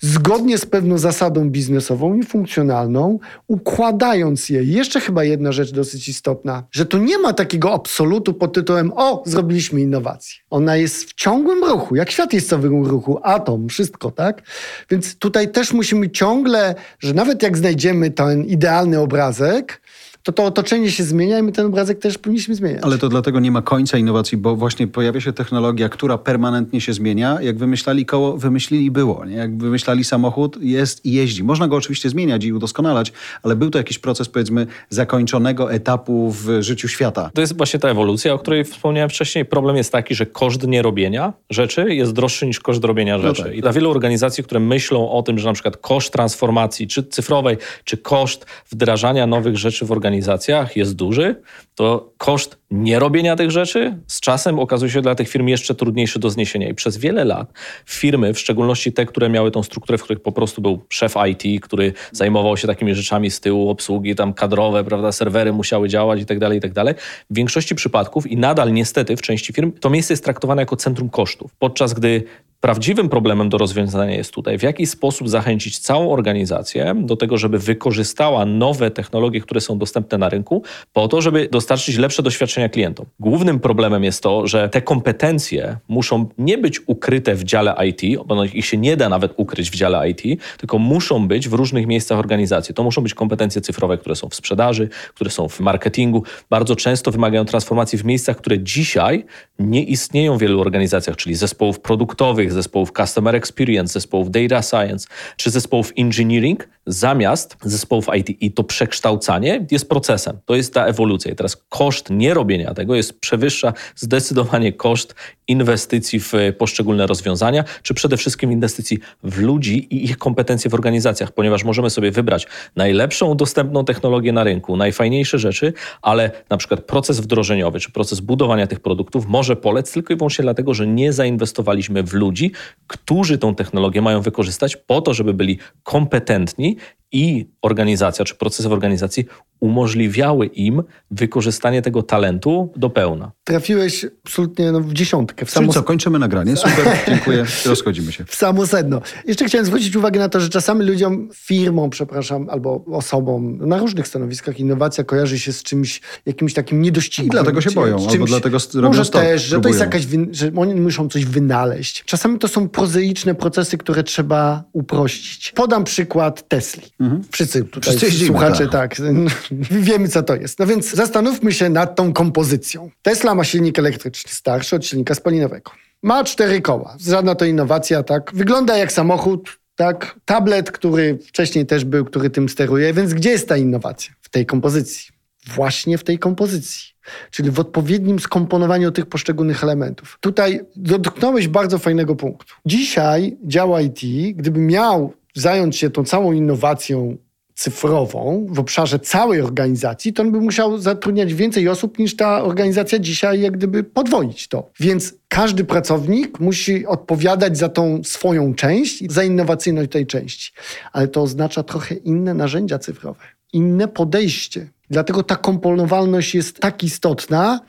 zgodnie 0.00 0.58
z 0.58 0.66
pewną 0.66 0.98
zasadą 0.98 1.50
biznesową 1.50 2.14
i 2.14 2.22
funkcjonalną, 2.22 3.18
układając 3.46 4.48
je. 4.48 4.64
Jeszcze 4.64 5.00
chyba 5.00 5.24
jedna 5.24 5.52
rzecz 5.52 5.72
dosyć 5.72 6.08
istotna, 6.08 6.64
że 6.70 6.86
tu 6.86 6.98
nie 6.98 7.18
ma 7.18 7.32
takiego 7.32 7.72
absolutu 7.72 8.34
pod 8.34 8.52
tytułem 8.52 8.92
o, 8.96 9.22
zrobiliśmy 9.26 9.80
innowację. 9.80 10.36
Ona 10.50 10.76
jest 10.76 11.10
w 11.10 11.14
ciągłym 11.14 11.64
ruchu, 11.64 11.96
jak 11.96 12.10
świat 12.10 12.32
jest 12.32 12.46
w 12.46 12.50
ciągłym 12.50 12.86
ruchu, 12.86 13.20
atom, 13.22 13.68
wszystko, 13.68 14.10
tak? 14.10 14.42
Więc 14.90 15.16
tutaj 15.16 15.52
też 15.52 15.72
musimy 15.72 16.10
ciągle, 16.10 16.74
że 16.98 17.14
nawet 17.14 17.42
jak 17.42 17.56
znajdziemy 17.56 18.10
ten 18.10 18.44
idealny 18.44 19.00
obrazek, 19.00 19.80
to 20.28 20.32
to 20.32 20.44
otoczenie 20.44 20.90
się 20.90 21.04
zmienia 21.04 21.38
i 21.38 21.42
my 21.42 21.52
ten 21.52 21.66
obrazek 21.66 21.98
też 21.98 22.18
powinniśmy 22.18 22.54
zmieniać. 22.54 22.82
Ale 22.82 22.98
to 22.98 23.08
dlatego 23.08 23.40
nie 23.40 23.50
ma 23.50 23.62
końca 23.62 23.98
innowacji, 23.98 24.38
bo 24.38 24.56
właśnie 24.56 24.86
pojawia 24.86 25.20
się 25.20 25.32
technologia, 25.32 25.88
która 25.88 26.18
permanentnie 26.18 26.80
się 26.80 26.92
zmienia. 26.92 27.38
Jak 27.40 27.58
wymyślali 27.58 28.06
koło, 28.06 28.36
wymyślili 28.36 28.90
było. 28.90 29.24
Nie? 29.24 29.36
Jak 29.36 29.58
wymyślali 29.58 30.04
samochód, 30.04 30.58
jest 30.60 31.06
i 31.06 31.12
jeździ. 31.12 31.44
Można 31.44 31.68
go 31.68 31.76
oczywiście 31.76 32.08
zmieniać 32.08 32.44
i 32.44 32.52
udoskonalać, 32.52 33.12
ale 33.42 33.56
był 33.56 33.70
to 33.70 33.78
jakiś 33.78 33.98
proces, 33.98 34.28
powiedzmy, 34.28 34.66
zakończonego 34.90 35.72
etapu 35.72 36.30
w 36.30 36.62
życiu 36.62 36.88
świata. 36.88 37.30
To 37.34 37.40
jest 37.40 37.56
właśnie 37.56 37.80
ta 37.80 37.88
ewolucja, 37.88 38.34
o 38.34 38.38
której 38.38 38.64
wspomniałem 38.64 39.10
wcześniej. 39.10 39.44
Problem 39.44 39.76
jest 39.76 39.92
taki, 39.92 40.14
że 40.14 40.26
koszt 40.26 40.66
nierobienia 40.66 41.32
rzeczy 41.50 41.94
jest 41.94 42.12
droższy 42.12 42.46
niż 42.46 42.60
koszt 42.60 42.84
robienia 42.84 43.18
rzeczy. 43.18 43.42
No 43.42 43.48
tak. 43.48 43.56
I 43.56 43.60
dla 43.60 43.72
wielu 43.72 43.90
organizacji, 43.90 44.44
które 44.44 44.60
myślą 44.60 45.10
o 45.10 45.22
tym, 45.22 45.38
że 45.38 45.48
na 45.48 45.52
przykład 45.52 45.76
koszt 45.76 46.12
transformacji, 46.12 46.86
czy 46.86 47.02
cyfrowej, 47.02 47.56
czy 47.84 47.96
koszt 47.96 48.46
wdrażania 48.70 49.26
nowych 49.26 49.56
rzeczy 49.56 49.86
w 49.86 49.92
organizacji, 49.92 50.17
organizacjach 50.18 50.76
jest 50.76 50.96
duży, 50.96 51.34
to 51.74 52.12
koszt 52.18 52.58
nierobienia 52.70 53.36
tych 53.36 53.50
rzeczy 53.50 53.98
z 54.06 54.20
czasem 54.20 54.58
okazuje 54.58 54.90
się 54.90 55.02
dla 55.02 55.14
tych 55.14 55.28
firm 55.28 55.48
jeszcze 55.48 55.74
trudniejszy 55.74 56.18
do 56.18 56.30
zniesienia. 56.30 56.68
I 56.68 56.74
przez 56.74 56.96
wiele 56.96 57.24
lat 57.24 57.52
firmy, 57.86 58.34
w 58.34 58.38
szczególności 58.38 58.92
te, 58.92 59.06
które 59.06 59.28
miały 59.28 59.50
tą 59.50 59.62
strukturę, 59.62 59.98
w 59.98 60.02
których 60.02 60.22
po 60.22 60.32
prostu 60.32 60.62
był 60.62 60.80
szef 60.88 61.14
IT, 61.30 61.62
który 61.62 61.92
zajmował 62.12 62.56
się 62.56 62.66
takimi 62.66 62.94
rzeczami 62.94 63.30
z 63.30 63.40
tyłu, 63.40 63.70
obsługi 63.70 64.14
tam 64.14 64.34
kadrowe, 64.34 64.84
prawda, 64.84 65.12
serwery 65.12 65.52
musiały 65.52 65.88
działać 65.88 66.20
i 66.20 66.26
tak 66.26 66.38
dalej, 66.38 66.58
i 66.58 66.60
tak 66.60 66.72
dalej. 66.72 66.94
W 67.30 67.34
większości 67.34 67.74
przypadków 67.74 68.26
i 68.26 68.36
nadal 68.36 68.72
niestety 68.72 69.16
w 69.16 69.22
części 69.22 69.52
firm 69.52 69.72
to 69.72 69.90
miejsce 69.90 70.12
jest 70.12 70.24
traktowane 70.24 70.62
jako 70.62 70.76
centrum 70.76 71.08
kosztów. 71.08 71.50
Podczas 71.58 71.94
gdy 71.94 72.24
Prawdziwym 72.60 73.08
problemem 73.08 73.48
do 73.48 73.58
rozwiązania 73.58 74.14
jest 74.14 74.32
tutaj, 74.32 74.58
w 74.58 74.62
jaki 74.62 74.86
sposób 74.86 75.28
zachęcić 75.28 75.78
całą 75.78 76.12
organizację 76.12 76.94
do 76.96 77.16
tego, 77.16 77.38
żeby 77.38 77.58
wykorzystała 77.58 78.44
nowe 78.46 78.90
technologie, 78.90 79.40
które 79.40 79.60
są 79.60 79.78
dostępne 79.78 80.18
na 80.18 80.28
rynku, 80.28 80.62
po 80.92 81.08
to, 81.08 81.20
żeby 81.20 81.48
dostarczyć 81.52 81.96
lepsze 81.96 82.22
doświadczenia 82.22 82.68
klientom. 82.68 83.06
Głównym 83.20 83.60
problemem 83.60 84.04
jest 84.04 84.22
to, 84.22 84.46
że 84.46 84.68
te 84.68 84.82
kompetencje 84.82 85.76
muszą 85.88 86.26
nie 86.38 86.58
być 86.58 86.80
ukryte 86.86 87.34
w 87.34 87.44
dziale 87.44 87.74
IT, 87.86 88.22
bo 88.26 88.44
ich 88.44 88.66
się 88.66 88.76
nie 88.76 88.96
da 88.96 89.08
nawet 89.08 89.32
ukryć 89.36 89.70
w 89.70 89.74
dziale 89.74 90.10
IT, 90.10 90.42
tylko 90.58 90.78
muszą 90.78 91.28
być 91.28 91.48
w 91.48 91.52
różnych 91.52 91.86
miejscach 91.86 92.18
organizacji. 92.18 92.74
To 92.74 92.82
muszą 92.82 93.02
być 93.02 93.14
kompetencje 93.14 93.60
cyfrowe, 93.60 93.98
które 93.98 94.16
są 94.16 94.28
w 94.28 94.34
sprzedaży, 94.34 94.88
które 95.14 95.30
są 95.30 95.48
w 95.48 95.60
marketingu. 95.60 96.22
Bardzo 96.50 96.76
często 96.76 97.10
wymagają 97.10 97.44
transformacji 97.44 97.98
w 97.98 98.04
miejscach, 98.04 98.36
które 98.36 98.58
dzisiaj 98.58 99.24
nie 99.58 99.82
istnieją 99.82 100.36
w 100.36 100.40
wielu 100.40 100.60
organizacjach, 100.60 101.16
czyli 101.16 101.34
zespołów 101.34 101.80
produktowych, 101.80 102.47
zespołów 102.52 102.92
Customer 102.96 103.36
Experience, 103.36 103.92
zespołów 103.92 104.30
Data 104.30 104.62
Science 104.62 105.08
czy 105.36 105.50
zespołów 105.50 105.92
Engineering 105.98 106.68
zamiast 106.86 107.56
zespołów 107.62 108.06
IT. 108.14 108.42
I 108.42 108.52
to 108.52 108.64
przekształcanie 108.64 109.66
jest 109.70 109.88
procesem. 109.88 110.38
To 110.44 110.56
jest 110.56 110.74
ta 110.74 110.86
ewolucja. 110.86 111.32
I 111.32 111.36
teraz 111.36 111.56
koszt 111.68 112.10
nierobienia 112.10 112.74
tego 112.74 112.94
jest 112.94 113.20
przewyższa 113.20 113.72
zdecydowanie 113.96 114.72
koszt 114.72 115.14
inwestycji 115.48 116.20
w 116.20 116.32
poszczególne 116.58 117.06
rozwiązania, 117.06 117.64
czy 117.82 117.94
przede 117.94 118.16
wszystkim 118.16 118.52
inwestycji 118.52 118.98
w 119.22 119.38
ludzi 119.38 119.94
i 119.94 120.04
ich 120.04 120.18
kompetencje 120.18 120.70
w 120.70 120.74
organizacjach, 120.74 121.32
ponieważ 121.32 121.64
możemy 121.64 121.90
sobie 121.90 122.10
wybrać 122.10 122.46
najlepszą 122.76 123.36
dostępną 123.36 123.84
technologię 123.84 124.32
na 124.32 124.44
rynku, 124.44 124.76
najfajniejsze 124.76 125.38
rzeczy, 125.38 125.72
ale 126.02 126.30
na 126.50 126.56
przykład 126.56 126.80
proces 126.80 127.20
wdrożeniowy 127.20 127.80
czy 127.80 127.92
proces 127.92 128.20
budowania 128.20 128.66
tych 128.66 128.80
produktów 128.80 129.26
może 129.26 129.56
polec 129.56 129.92
tylko 129.92 130.14
i 130.14 130.16
wyłącznie 130.16 130.42
dlatego, 130.42 130.74
że 130.74 130.86
nie 130.86 131.12
zainwestowaliśmy 131.12 132.02
w 132.02 132.12
ludzi, 132.12 132.52
którzy 132.86 133.38
tą 133.38 133.54
technologię 133.54 134.02
mają 134.02 134.20
wykorzystać 134.20 134.76
po 134.76 135.00
to, 135.00 135.14
żeby 135.14 135.34
byli 135.34 135.58
kompetentni 135.82 136.76
i 137.12 137.48
organizacja, 137.62 138.24
czy 138.24 138.34
procesy 138.34 138.68
w 138.68 138.72
organizacji 138.72 139.24
umożliwiały 139.60 140.46
im 140.46 140.82
wykorzystanie 141.10 141.82
tego 141.82 142.02
talentu 142.02 142.72
do 142.76 142.90
pełna. 142.90 143.32
Trafiłeś 143.44 144.06
absolutnie 144.24 144.72
no, 144.72 144.80
w 144.80 144.92
dziesiątkę. 144.92 145.46
W 145.46 145.50
samo... 145.50 145.72
co, 145.72 145.82
kończymy 145.82 146.18
nagranie. 146.18 146.56
Super, 146.56 146.86
dziękuję, 147.08 147.44
rozchodzimy 147.66 148.12
się. 148.12 148.24
W 148.24 148.34
samo 148.34 148.66
sedno. 148.66 149.02
Jeszcze 149.26 149.44
chciałem 149.44 149.66
zwrócić 149.66 149.96
uwagę 149.96 150.20
na 150.20 150.28
to, 150.28 150.40
że 150.40 150.48
czasami 150.48 150.84
ludziom, 150.84 151.28
firmom, 151.34 151.90
przepraszam, 151.90 152.46
albo 152.50 152.84
osobom 152.92 153.68
na 153.68 153.78
różnych 153.78 154.08
stanowiskach 154.08 154.60
innowacja 154.60 155.04
kojarzy 155.04 155.38
się 155.38 155.52
z 155.52 155.62
czymś, 155.62 156.00
jakimś 156.26 156.54
takim 156.54 156.82
niedościgłym. 156.82 157.26
I 157.26 157.30
dlatego 157.30 157.60
się 157.60 157.70
boją, 157.70 157.98
czymś, 157.98 158.12
albo 158.12 158.26
dlatego 158.26 158.58
robią 158.74 158.88
Może 158.88 159.04
stop, 159.04 159.20
też, 159.20 159.42
że 159.42 159.60
to 159.60 159.68
jest 159.68 159.80
jakaś, 159.80 160.06
że 160.30 160.50
oni 160.56 160.74
muszą 160.74 161.08
coś 161.08 161.24
wynaleźć. 161.24 162.04
Czasami 162.04 162.38
to 162.38 162.48
są 162.48 162.68
prozaiczne 162.68 163.34
procesy, 163.34 163.78
które 163.78 164.02
trzeba 164.02 164.64
uprościć. 164.72 165.52
Podam 165.56 165.84
przykład 165.84 166.48
Tesli. 166.48 166.82
Mhm. 167.00 167.22
Wszyscy 167.30 167.64
tutaj 167.64 167.96
Wszyscy 167.96 168.26
słuchacze, 168.26 168.68
tak. 168.68 168.96
tak, 168.96 169.06
wiemy 169.88 170.08
co 170.08 170.22
to 170.22 170.36
jest. 170.36 170.58
No 170.58 170.66
więc 170.66 170.94
zastanówmy 170.94 171.52
się 171.52 171.68
nad 171.68 171.96
tą 171.96 172.12
kompozycją. 172.12 172.90
Tesla 173.02 173.34
ma 173.34 173.44
silnik 173.44 173.78
elektryczny, 173.78 174.32
starszy 174.32 174.76
od 174.76 174.86
silnika 174.86 175.14
spalinowego. 175.14 175.70
Ma 176.02 176.24
cztery 176.24 176.60
koła. 176.60 176.96
Żadna 177.00 177.34
to 177.34 177.44
innowacja, 177.44 178.02
tak. 178.02 178.30
Wygląda 178.34 178.76
jak 178.76 178.92
samochód, 178.92 179.58
tak. 179.76 180.16
Tablet, 180.24 180.70
który 180.70 181.18
wcześniej 181.26 181.66
też 181.66 181.84
był, 181.84 182.04
który 182.04 182.30
tym 182.30 182.48
steruje. 182.48 182.92
Więc 182.92 183.14
gdzie 183.14 183.30
jest 183.30 183.48
ta 183.48 183.56
innowacja? 183.56 184.14
W 184.20 184.28
tej 184.28 184.46
kompozycji. 184.46 185.08
Właśnie 185.54 185.98
w 185.98 186.04
tej 186.04 186.18
kompozycji. 186.18 186.88
Czyli 187.30 187.50
w 187.50 187.60
odpowiednim 187.60 188.20
skomponowaniu 188.20 188.90
tych 188.90 189.06
poszczególnych 189.06 189.62
elementów. 189.64 190.18
Tutaj 190.20 190.60
dotknąłeś 190.76 191.48
bardzo 191.48 191.78
fajnego 191.78 192.16
punktu. 192.16 192.54
Dzisiaj 192.66 193.36
dział 193.44 193.78
IT, 193.78 194.00
gdyby 194.36 194.60
miał 194.60 195.12
zająć 195.40 195.76
się 195.76 195.90
tą 195.90 196.04
całą 196.04 196.32
innowacją 196.32 197.16
cyfrową 197.54 198.46
w 198.50 198.58
obszarze 198.58 198.98
całej 198.98 199.40
organizacji, 199.40 200.12
to 200.12 200.22
on 200.22 200.32
by 200.32 200.40
musiał 200.40 200.78
zatrudniać 200.78 201.34
więcej 201.34 201.68
osób 201.68 201.98
niż 201.98 202.16
ta 202.16 202.42
organizacja 202.42 202.98
dzisiaj, 202.98 203.40
jak 203.40 203.52
gdyby 203.52 203.84
podwoić 203.84 204.48
to. 204.48 204.70
Więc 204.80 205.14
każdy 205.28 205.64
pracownik 205.64 206.40
musi 206.40 206.86
odpowiadać 206.86 207.58
za 207.58 207.68
tą 207.68 208.04
swoją 208.04 208.54
część 208.54 209.02
i 209.02 209.08
za 209.10 209.24
innowacyjność 209.24 209.90
tej 209.90 210.06
części. 210.06 210.52
Ale 210.92 211.08
to 211.08 211.22
oznacza 211.22 211.62
trochę 211.62 211.94
inne 211.94 212.34
narzędzia 212.34 212.78
cyfrowe, 212.78 213.20
inne 213.52 213.88
podejście. 213.88 214.68
Dlatego 214.90 215.22
ta 215.22 215.36
komponowalność 215.36 216.34
jest 216.34 216.60
tak 216.60 216.84
istotna 216.84 217.60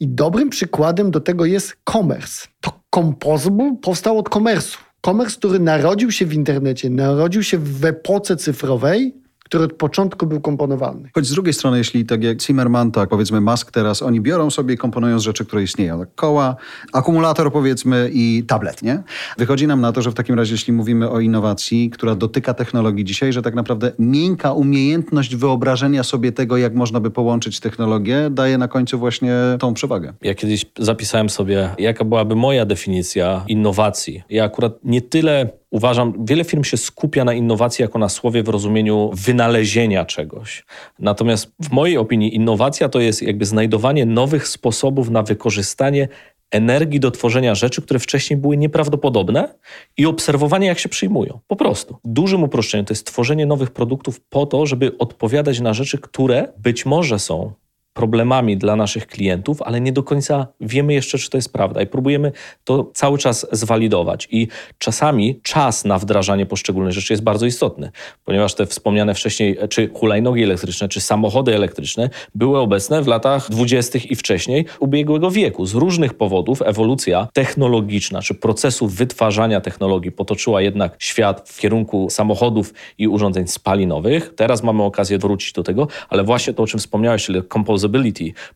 i 0.00 0.08
dobrym 0.08 0.50
przykładem 0.50 1.10
do 1.10 1.20
tego 1.20 1.44
jest 1.44 1.76
commerce. 1.84 2.48
To 2.60 2.86
Composable 2.96 3.76
powstał 3.82 4.18
od 4.18 4.28
komersu 4.28 4.78
komers, 5.06 5.36
który 5.36 5.58
narodził 5.58 6.12
się 6.12 6.26
w 6.26 6.34
internecie, 6.34 6.90
narodził 6.90 7.42
się 7.42 7.58
w 7.58 7.84
epoce 7.84 8.36
cyfrowej, 8.36 9.14
który 9.46 9.64
od 9.64 9.72
początku 9.72 10.26
był 10.26 10.40
komponowalny. 10.40 11.10
Choć 11.14 11.26
z 11.26 11.32
drugiej 11.32 11.54
strony, 11.54 11.78
jeśli 11.78 12.06
tak 12.06 12.24
jak 12.24 12.42
Zimmerman, 12.42 12.92
tak 12.92 13.08
powiedzmy 13.08 13.40
Musk 13.40 13.70
teraz, 13.70 14.02
oni 14.02 14.20
biorą 14.20 14.50
sobie 14.50 14.74
i 14.74 14.76
komponują 14.76 15.18
z 15.18 15.22
rzeczy, 15.22 15.44
które 15.44 15.62
istnieją. 15.62 15.98
Tak, 15.98 16.08
koła, 16.14 16.56
akumulator 16.92 17.52
powiedzmy 17.52 18.10
i 18.12 18.44
tablet, 18.46 18.82
nie? 18.82 19.02
Wychodzi 19.38 19.66
nam 19.66 19.80
na 19.80 19.92
to, 19.92 20.02
że 20.02 20.10
w 20.10 20.14
takim 20.14 20.34
razie, 20.34 20.54
jeśli 20.54 20.72
mówimy 20.72 21.10
o 21.10 21.20
innowacji, 21.20 21.90
która 21.90 22.14
dotyka 22.14 22.54
technologii 22.54 23.04
dzisiaj, 23.04 23.32
że 23.32 23.42
tak 23.42 23.54
naprawdę 23.54 23.92
miękka 23.98 24.52
umiejętność 24.52 25.36
wyobrażenia 25.36 26.02
sobie 26.02 26.32
tego, 26.32 26.56
jak 26.56 26.74
można 26.74 27.00
by 27.00 27.10
połączyć 27.10 27.60
technologię, 27.60 28.30
daje 28.30 28.58
na 28.58 28.68
końcu 28.68 28.98
właśnie 28.98 29.34
tą 29.58 29.74
przewagę. 29.74 30.12
Ja 30.22 30.34
kiedyś 30.34 30.66
zapisałem 30.78 31.30
sobie, 31.30 31.70
jaka 31.78 32.04
byłaby 32.04 32.36
moja 32.36 32.66
definicja 32.66 33.44
innowacji. 33.48 34.22
Ja 34.30 34.44
akurat 34.44 34.78
nie 34.84 35.02
tyle 35.02 35.50
uważam, 35.70 36.24
wiele 36.24 36.44
firm 36.44 36.64
się 36.64 36.76
skupia 36.76 37.24
na 37.24 37.34
innowacji 37.34 37.82
jako 37.82 37.98
na 37.98 38.08
słowie 38.08 38.42
w 38.42 38.48
rozumieniu 38.48 39.10
wynalezienia 39.14 40.04
czegoś. 40.04 40.64
Natomiast 40.98 41.52
w 41.62 41.70
mojej 41.70 41.98
opinii 41.98 42.34
innowacja 42.34 42.88
to 42.88 43.00
jest 43.00 43.22
jakby 43.22 43.44
znajdowanie 43.44 44.06
nowych 44.06 44.48
sposobów 44.48 45.10
na 45.10 45.22
wykorzystanie 45.22 46.08
energii 46.50 47.00
do 47.00 47.10
tworzenia 47.10 47.54
rzeczy, 47.54 47.82
które 47.82 48.00
wcześniej 48.00 48.36
były 48.36 48.56
nieprawdopodobne 48.56 49.54
i 49.96 50.06
obserwowanie, 50.06 50.66
jak 50.66 50.78
się 50.78 50.88
przyjmują. 50.88 51.40
Po 51.46 51.56
prostu. 51.56 51.96
Dużym 52.04 52.42
uproszczeniu 52.42 52.84
to 52.84 52.92
jest 52.92 53.06
tworzenie 53.06 53.46
nowych 53.46 53.70
produktów 53.70 54.20
po 54.20 54.46
to, 54.46 54.66
żeby 54.66 54.98
odpowiadać 54.98 55.60
na 55.60 55.74
rzeczy, 55.74 55.98
które 55.98 56.52
być 56.58 56.86
może 56.86 57.18
są 57.18 57.52
problemami 57.96 58.56
dla 58.56 58.76
naszych 58.76 59.06
klientów, 59.06 59.62
ale 59.62 59.80
nie 59.80 59.92
do 59.92 60.02
końca 60.02 60.46
wiemy 60.60 60.94
jeszcze, 60.94 61.18
czy 61.18 61.30
to 61.30 61.38
jest 61.38 61.52
prawda 61.52 61.82
i 61.82 61.86
próbujemy 61.86 62.32
to 62.64 62.90
cały 62.94 63.18
czas 63.18 63.46
zwalidować. 63.52 64.28
I 64.30 64.48
czasami 64.78 65.40
czas 65.42 65.84
na 65.84 65.98
wdrażanie 65.98 66.46
poszczególnych 66.46 66.92
rzeczy 66.92 67.12
jest 67.12 67.22
bardzo 67.22 67.46
istotny, 67.46 67.90
ponieważ 68.24 68.54
te 68.54 68.66
wspomniane 68.66 69.14
wcześniej, 69.14 69.58
czy 69.70 69.88
hulajnogi 69.94 70.42
elektryczne, 70.42 70.88
czy 70.88 71.00
samochody 71.00 71.54
elektryczne 71.54 72.10
były 72.34 72.58
obecne 72.58 73.02
w 73.02 73.06
latach 73.06 73.50
dwudziestych 73.50 74.10
i 74.10 74.16
wcześniej 74.16 74.64
ubiegłego 74.80 75.30
wieku. 75.30 75.66
Z 75.66 75.74
różnych 75.74 76.14
powodów 76.14 76.62
ewolucja 76.62 77.28
technologiczna, 77.32 78.22
czy 78.22 78.34
procesów 78.34 78.94
wytwarzania 78.94 79.60
technologii 79.60 80.12
potoczyła 80.12 80.62
jednak 80.62 80.96
świat 80.98 81.48
w 81.48 81.60
kierunku 81.60 82.10
samochodów 82.10 82.74
i 82.98 83.08
urządzeń 83.08 83.46
spalinowych. 83.46 84.34
Teraz 84.36 84.62
mamy 84.62 84.82
okazję 84.82 85.18
wrócić 85.18 85.52
do 85.52 85.62
tego, 85.62 85.88
ale 86.08 86.24
właśnie 86.24 86.54
to, 86.54 86.62
o 86.62 86.66
czym 86.66 86.80
wspomniałeś, 86.80 87.24
czyli 87.24 87.42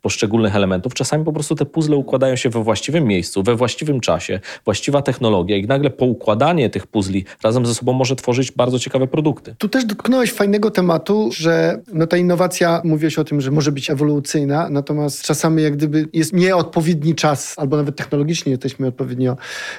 poszczególnych 0.02 0.56
elementów, 0.56 0.94
czasami 0.94 1.24
po 1.24 1.32
prostu 1.32 1.54
te 1.54 1.64
puzzle 1.64 1.96
układają 1.96 2.36
się 2.36 2.50
we 2.50 2.62
właściwym 2.62 3.04
miejscu, 3.04 3.42
we 3.42 3.56
właściwym 3.56 4.00
czasie, 4.00 4.40
właściwa 4.64 5.02
technologia 5.02 5.56
i 5.56 5.66
nagle 5.66 5.90
poukładanie 5.90 6.70
tych 6.70 6.86
puzli 6.86 7.24
razem 7.42 7.66
ze 7.66 7.74
sobą 7.74 7.92
może 7.92 8.16
tworzyć 8.16 8.52
bardzo 8.52 8.78
ciekawe 8.78 9.06
produkty. 9.06 9.54
Tu 9.58 9.68
też 9.68 9.84
dotknąłeś 9.84 10.32
fajnego 10.32 10.70
tematu, 10.70 11.30
że 11.32 11.80
no 11.92 12.06
ta 12.06 12.16
innowacja, 12.16 12.80
mówiłeś 12.84 13.18
o 13.18 13.24
tym, 13.24 13.40
że 13.40 13.50
może 13.50 13.72
być 13.72 13.90
ewolucyjna, 13.90 14.68
natomiast 14.70 15.22
czasami 15.22 15.62
jak 15.62 15.76
gdyby 15.76 16.08
jest 16.12 16.32
nieodpowiedni 16.32 17.14
czas, 17.14 17.54
albo 17.58 17.76
nawet 17.76 17.96
technologicznie 17.96 18.52
jesteśmy 18.52 18.86
odpowiednio 18.86 19.36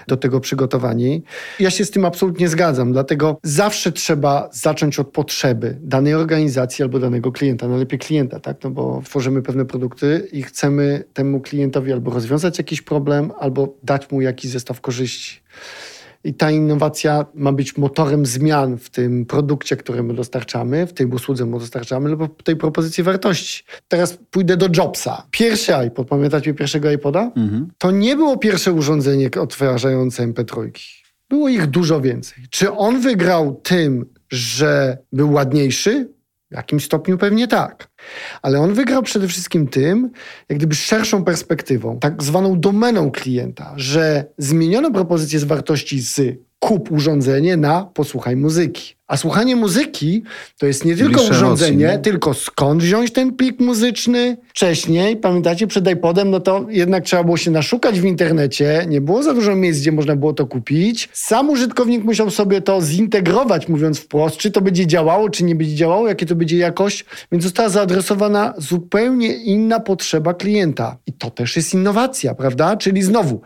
do 0.08 0.18
tego 0.18 0.40
przygotowani. 0.40 1.24
Ja 1.60 1.72
się 1.72 1.86
z 1.86 1.92
tym 1.92 2.06
absolutnie 2.06 2.50
zgadzam, 2.50 2.92
dlatego 2.92 3.40
zawsze 3.44 3.92
trzeba 3.92 4.50
zacząć 4.52 5.00
od 5.00 5.08
potrzeby 5.08 5.78
danej 5.82 6.14
organizacji 6.14 6.84
albo 6.84 7.00
danego 7.00 7.32
klienta, 7.32 7.68
najlepiej 7.68 8.00
klienta, 8.00 8.40
tak? 8.40 8.58
No 8.64 8.70
bo 8.70 9.02
tworzymy 9.06 9.41
pewne 9.42 9.66
produkty 9.66 10.28
i 10.32 10.44
chcemy 10.44 11.04
temu 11.14 11.42
klientowi 11.42 11.92
albo 11.92 12.12
rozwiązać 12.12 12.58
jakiś 12.58 12.82
problem, 12.82 13.32
albo 13.40 13.76
dać 13.84 14.12
mu 14.12 14.22
jakiś 14.22 14.52
zestaw 14.52 14.82
korzyści. 14.82 15.42
I 16.24 16.34
ta 16.34 16.52
innowacja 16.52 17.26
ma 17.34 17.52
być 17.52 17.78
motorem 17.78 18.26
zmian 18.26 18.78
w 18.78 18.90
tym 18.90 19.26
produkcie, 19.26 19.78
który 19.78 20.04
my 20.04 20.14
dostarczamy, 20.14 20.88
w 20.88 20.94
tej 20.94 21.06
usłudze 21.06 21.46
my 21.46 21.60
dostarczamy, 21.60 22.10
lub 22.10 22.40
w 22.40 22.44
tej 22.44 22.56
propozycji 22.56 23.04
wartości. 23.04 23.64
Teraz 23.88 24.18
pójdę 24.32 24.58
do 24.58 24.68
Jobsa. 24.78 25.24
Pierwszy 25.32 25.76
iPod, 25.76 26.08
pamiętacie 26.08 26.54
pierwszego 26.54 26.92
iPoda? 26.92 27.32
Mhm. 27.36 27.68
To 27.78 27.92
nie 27.92 28.16
było 28.16 28.38
pierwsze 28.38 28.74
urządzenie 28.74 29.30
odtwarzające 29.42 30.28
MP3. 30.28 30.72
Było 31.30 31.50
ich 31.50 31.68
dużo 31.68 32.02
więcej. 32.02 32.44
Czy 32.50 32.72
on 32.72 33.02
wygrał 33.02 33.60
tym, 33.64 34.06
że 34.32 34.98
był 35.14 35.32
ładniejszy? 35.32 36.10
W 36.52 36.56
jakimś 36.56 36.86
stopniu 36.86 37.18
pewnie 37.18 37.48
tak. 37.48 37.88
Ale 38.42 38.60
on 38.60 38.74
wygrał 38.74 39.04
przede 39.04 39.28
wszystkim 39.28 39.68
tym, 39.68 40.12
jak 40.50 40.58
gdyby 40.58 40.76
szerszą 40.76 41.24
perspektywą, 41.24 42.00
tak 42.00 42.24
zwaną 42.24 42.60
domeną 42.60 43.12
klienta, 43.12 43.74
że 43.76 44.26
zmieniono 44.38 44.92
propozycję 44.92 45.40
z 45.40 45.44
wartości 45.44 46.02
z 46.02 46.40
kup 46.60 46.92
urządzenie 46.92 47.58
na 47.58 47.86
posłuchaj 47.86 48.36
muzyki. 48.36 48.96
A 49.12 49.18
słuchanie 49.18 49.56
muzyki 49.56 50.24
to 50.58 50.66
jest 50.66 50.86
nie 50.86 50.96
tylko 50.96 51.14
Bliższe 51.14 51.32
urządzenie, 51.32 51.86
emocje, 51.86 52.12
tylko 52.12 52.34
skąd 52.34 52.84
wziąć 52.84 53.14
ten 53.14 53.34
plik 53.34 53.60
muzyczny. 53.60 54.38
Wcześniej, 54.48 55.18
pamiętacie, 55.18 55.68
przed 55.68 55.90
iPodem, 55.90 56.30
no 56.30 56.40
to 56.40 56.66
jednak 56.70 57.04
trzeba 57.04 57.24
było 57.24 57.38
się 57.38 57.52
naszukać 57.52 58.00
w 58.00 58.06
internecie, 58.06 58.86
nie 58.88 59.02
było 59.02 59.24
za 59.24 59.34
dużo 59.34 59.56
miejsc, 59.56 59.80
gdzie 59.80 59.92
można 59.92 60.16
było 60.16 60.34
to 60.34 60.46
kupić. 60.46 61.10
Sam 61.14 61.50
użytkownik 61.50 62.04
musiał 62.04 62.30
sobie 62.30 62.62
to 62.62 62.82
zintegrować, 62.82 63.68
mówiąc 63.68 64.00
wprost, 64.00 64.38
czy 64.38 64.52
to 64.52 64.62
będzie 64.62 64.88
działało, 64.88 65.30
czy 65.30 65.44
nie 65.44 65.56
będzie 65.56 65.76
działało, 65.76 66.08
jakie 66.08 66.26
to 66.26 66.36
będzie 66.36 66.58
jakość, 66.58 67.06
więc 67.32 67.44
została 67.44 67.70
zaadresowana 67.70 68.54
zupełnie 68.58 69.36
inna 69.36 69.80
potrzeba 69.80 70.34
klienta. 70.34 70.98
I 71.08 71.14
to 71.14 71.32
też 71.32 71.56
jest 71.56 71.74
innowacja, 71.74 72.36
prawda? 72.36 72.78
Czyli 72.78 73.02
znowu, 73.02 73.42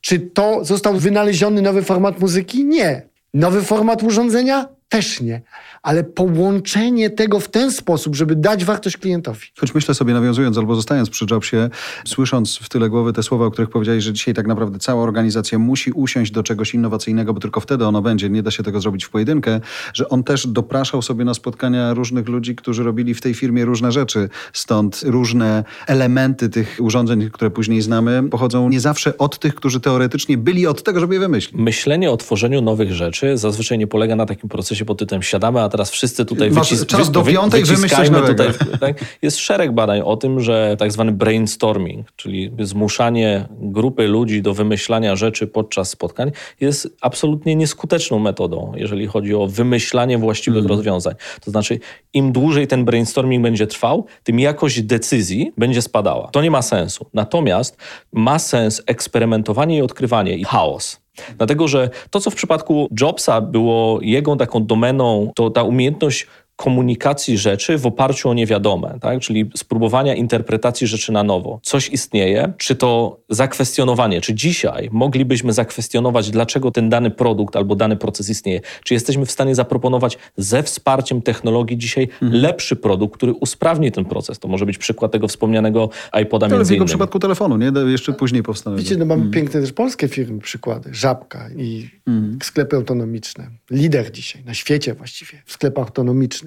czy 0.00 0.18
to 0.18 0.64
został 0.64 0.94
wynaleziony 0.94 1.62
nowy 1.62 1.82
format 1.82 2.20
muzyki? 2.20 2.64
Nie. 2.64 3.02
Nowy 3.34 3.62
format 3.62 4.02
urządzenia? 4.02 4.75
Też 4.88 5.20
nie 5.20 5.42
ale 5.86 6.04
połączenie 6.04 7.10
tego 7.10 7.40
w 7.40 7.48
ten 7.48 7.72
sposób, 7.72 8.16
żeby 8.16 8.36
dać 8.36 8.64
wartość 8.64 8.96
klientowi. 8.96 9.46
Choć 9.60 9.74
myślę 9.74 9.94
sobie, 9.94 10.14
nawiązując 10.14 10.58
albo 10.58 10.74
zostając 10.74 11.10
przy 11.10 11.26
Jobsie, 11.30 11.56
słysząc 12.04 12.56
w 12.56 12.68
tyle 12.68 12.88
głowy 12.88 13.12
te 13.12 13.22
słowa, 13.22 13.46
o 13.46 13.50
których 13.50 13.70
powiedziałeś, 13.70 14.04
że 14.04 14.12
dzisiaj 14.12 14.34
tak 14.34 14.46
naprawdę 14.46 14.78
cała 14.78 15.02
organizacja 15.02 15.58
musi 15.58 15.92
usiąść 15.92 16.30
do 16.30 16.42
czegoś 16.42 16.74
innowacyjnego, 16.74 17.34
bo 17.34 17.40
tylko 17.40 17.60
wtedy 17.60 17.86
ono 17.86 18.02
będzie, 18.02 18.30
nie 18.30 18.42
da 18.42 18.50
się 18.50 18.62
tego 18.62 18.80
zrobić 18.80 19.04
w 19.04 19.10
pojedynkę, 19.10 19.60
że 19.94 20.08
on 20.08 20.24
też 20.24 20.46
dopraszał 20.46 21.02
sobie 21.02 21.24
na 21.24 21.34
spotkania 21.34 21.94
różnych 21.94 22.28
ludzi, 22.28 22.56
którzy 22.56 22.82
robili 22.82 23.14
w 23.14 23.20
tej 23.20 23.34
firmie 23.34 23.64
różne 23.64 23.92
rzeczy. 23.92 24.28
Stąd 24.52 25.02
różne 25.04 25.64
elementy 25.86 26.48
tych 26.48 26.76
urządzeń, 26.80 27.30
które 27.30 27.50
później 27.50 27.82
znamy, 27.82 28.22
pochodzą 28.30 28.68
nie 28.68 28.80
zawsze 28.80 29.18
od 29.18 29.38
tych, 29.38 29.54
którzy 29.54 29.80
teoretycznie 29.80 30.38
byli 30.38 30.66
od 30.66 30.82
tego, 30.82 31.00
żeby 31.00 31.14
je 31.14 31.20
wymyślić. 31.20 31.60
Myślenie 31.60 32.10
o 32.10 32.16
tworzeniu 32.16 32.62
nowych 32.62 32.92
rzeczy 32.92 33.38
zazwyczaj 33.38 33.78
nie 33.78 33.86
polega 33.86 34.16
na 34.16 34.26
takim 34.26 34.48
procesie 34.48 34.75
pod 34.84 34.98
tytułem 34.98 35.22
siadamy, 35.22 35.60
a 35.60 35.68
teraz 35.68 35.90
wszyscy 35.90 36.24
tutaj 36.24 36.50
wycis 36.50 36.86
czas 36.86 37.10
do 37.10 37.22
piątej 37.22 37.64
wyciskajmy 37.64 38.22
tutaj. 38.22 38.48
Tak? 38.80 39.04
Jest 39.22 39.38
szereg 39.38 39.72
badań 39.72 40.00
o 40.00 40.16
tym, 40.16 40.40
że 40.40 40.76
tak 40.78 40.92
zwany 40.92 41.12
brainstorming, 41.12 42.06
czyli 42.16 42.52
zmuszanie 42.60 43.48
grupy 43.50 44.06
ludzi 44.06 44.42
do 44.42 44.54
wymyślania 44.54 45.16
rzeczy 45.16 45.46
podczas 45.46 45.90
spotkań 45.90 46.32
jest 46.60 46.96
absolutnie 47.00 47.56
nieskuteczną 47.56 48.18
metodą, 48.18 48.72
jeżeli 48.76 49.06
chodzi 49.06 49.34
o 49.34 49.46
wymyślanie 49.46 50.18
właściwych 50.18 50.64
mm. 50.64 50.68
rozwiązań. 50.68 51.14
To 51.44 51.50
znaczy, 51.50 51.78
im 52.12 52.32
dłużej 52.32 52.66
ten 52.66 52.84
brainstorming 52.84 53.42
będzie 53.42 53.66
trwał, 53.66 54.06
tym 54.22 54.40
jakość 54.40 54.82
decyzji 54.82 55.52
będzie 55.58 55.82
spadała. 55.82 56.28
To 56.28 56.42
nie 56.42 56.50
ma 56.50 56.62
sensu. 56.62 57.06
Natomiast 57.14 57.76
ma 58.12 58.38
sens 58.38 58.82
eksperymentowanie 58.86 59.78
i 59.78 59.82
odkrywanie 59.82 60.36
i 60.36 60.44
chaos. 60.44 61.05
Dlatego, 61.36 61.68
że 61.68 61.90
to, 62.10 62.20
co 62.20 62.30
w 62.30 62.34
przypadku 62.34 62.88
Jobsa 63.00 63.40
było 63.40 63.98
jego 64.02 64.36
taką 64.36 64.66
domeną, 64.66 65.32
to 65.34 65.50
ta 65.50 65.62
umiejętność 65.62 66.26
komunikacji 66.56 67.38
rzeczy 67.38 67.78
w 67.78 67.86
oparciu 67.86 68.28
o 68.28 68.34
niewiadome, 68.34 68.98
tak? 69.00 69.20
czyli 69.20 69.50
spróbowania 69.56 70.14
interpretacji 70.14 70.86
rzeczy 70.86 71.12
na 71.12 71.22
nowo. 71.22 71.60
Coś 71.62 71.88
istnieje, 71.88 72.52
czy 72.58 72.76
to 72.76 73.20
zakwestionowanie, 73.28 74.20
czy 74.20 74.34
dzisiaj 74.34 74.88
moglibyśmy 74.92 75.52
zakwestionować, 75.52 76.30
dlaczego 76.30 76.70
ten 76.70 76.88
dany 76.88 77.10
produkt 77.10 77.56
albo 77.56 77.76
dany 77.76 77.96
proces 77.96 78.30
istnieje, 78.30 78.60
czy 78.84 78.94
jesteśmy 78.94 79.26
w 79.26 79.30
stanie 79.30 79.54
zaproponować 79.54 80.18
ze 80.36 80.62
wsparciem 80.62 81.22
technologii 81.22 81.78
dzisiaj 81.78 82.08
mhm. 82.22 82.42
lepszy 82.42 82.76
produkt, 82.76 83.16
który 83.16 83.32
usprawni 83.32 83.92
ten 83.92 84.04
proces. 84.04 84.38
To 84.38 84.48
może 84.48 84.66
być 84.66 84.78
przykład 84.78 85.12
tego 85.12 85.28
wspomnianego 85.28 85.90
iPoda 86.22 86.48
między 86.48 86.64
w 86.64 86.70
jego 86.70 86.84
przypadku 86.84 87.18
telefonu, 87.18 87.56
nie? 87.56 87.72
Jeszcze 87.86 88.12
później 88.12 88.42
powstał. 88.42 88.76
Widzicie, 88.76 88.96
no 88.96 89.04
mamy 89.04 89.22
mhm. 89.22 89.32
piękne 89.32 89.60
też 89.60 89.72
polskie 89.72 90.08
firmy, 90.08 90.40
przykłady. 90.40 90.90
Żabka 90.92 91.48
i 91.56 91.90
mhm. 92.06 92.38
sklepy 92.42 92.76
autonomiczne. 92.76 93.50
Lider 93.70 94.12
dzisiaj, 94.12 94.44
na 94.44 94.54
świecie 94.54 94.94
właściwie, 94.94 95.42
w 95.46 95.52
sklepach 95.52 95.86
autonomicznych 95.86 96.45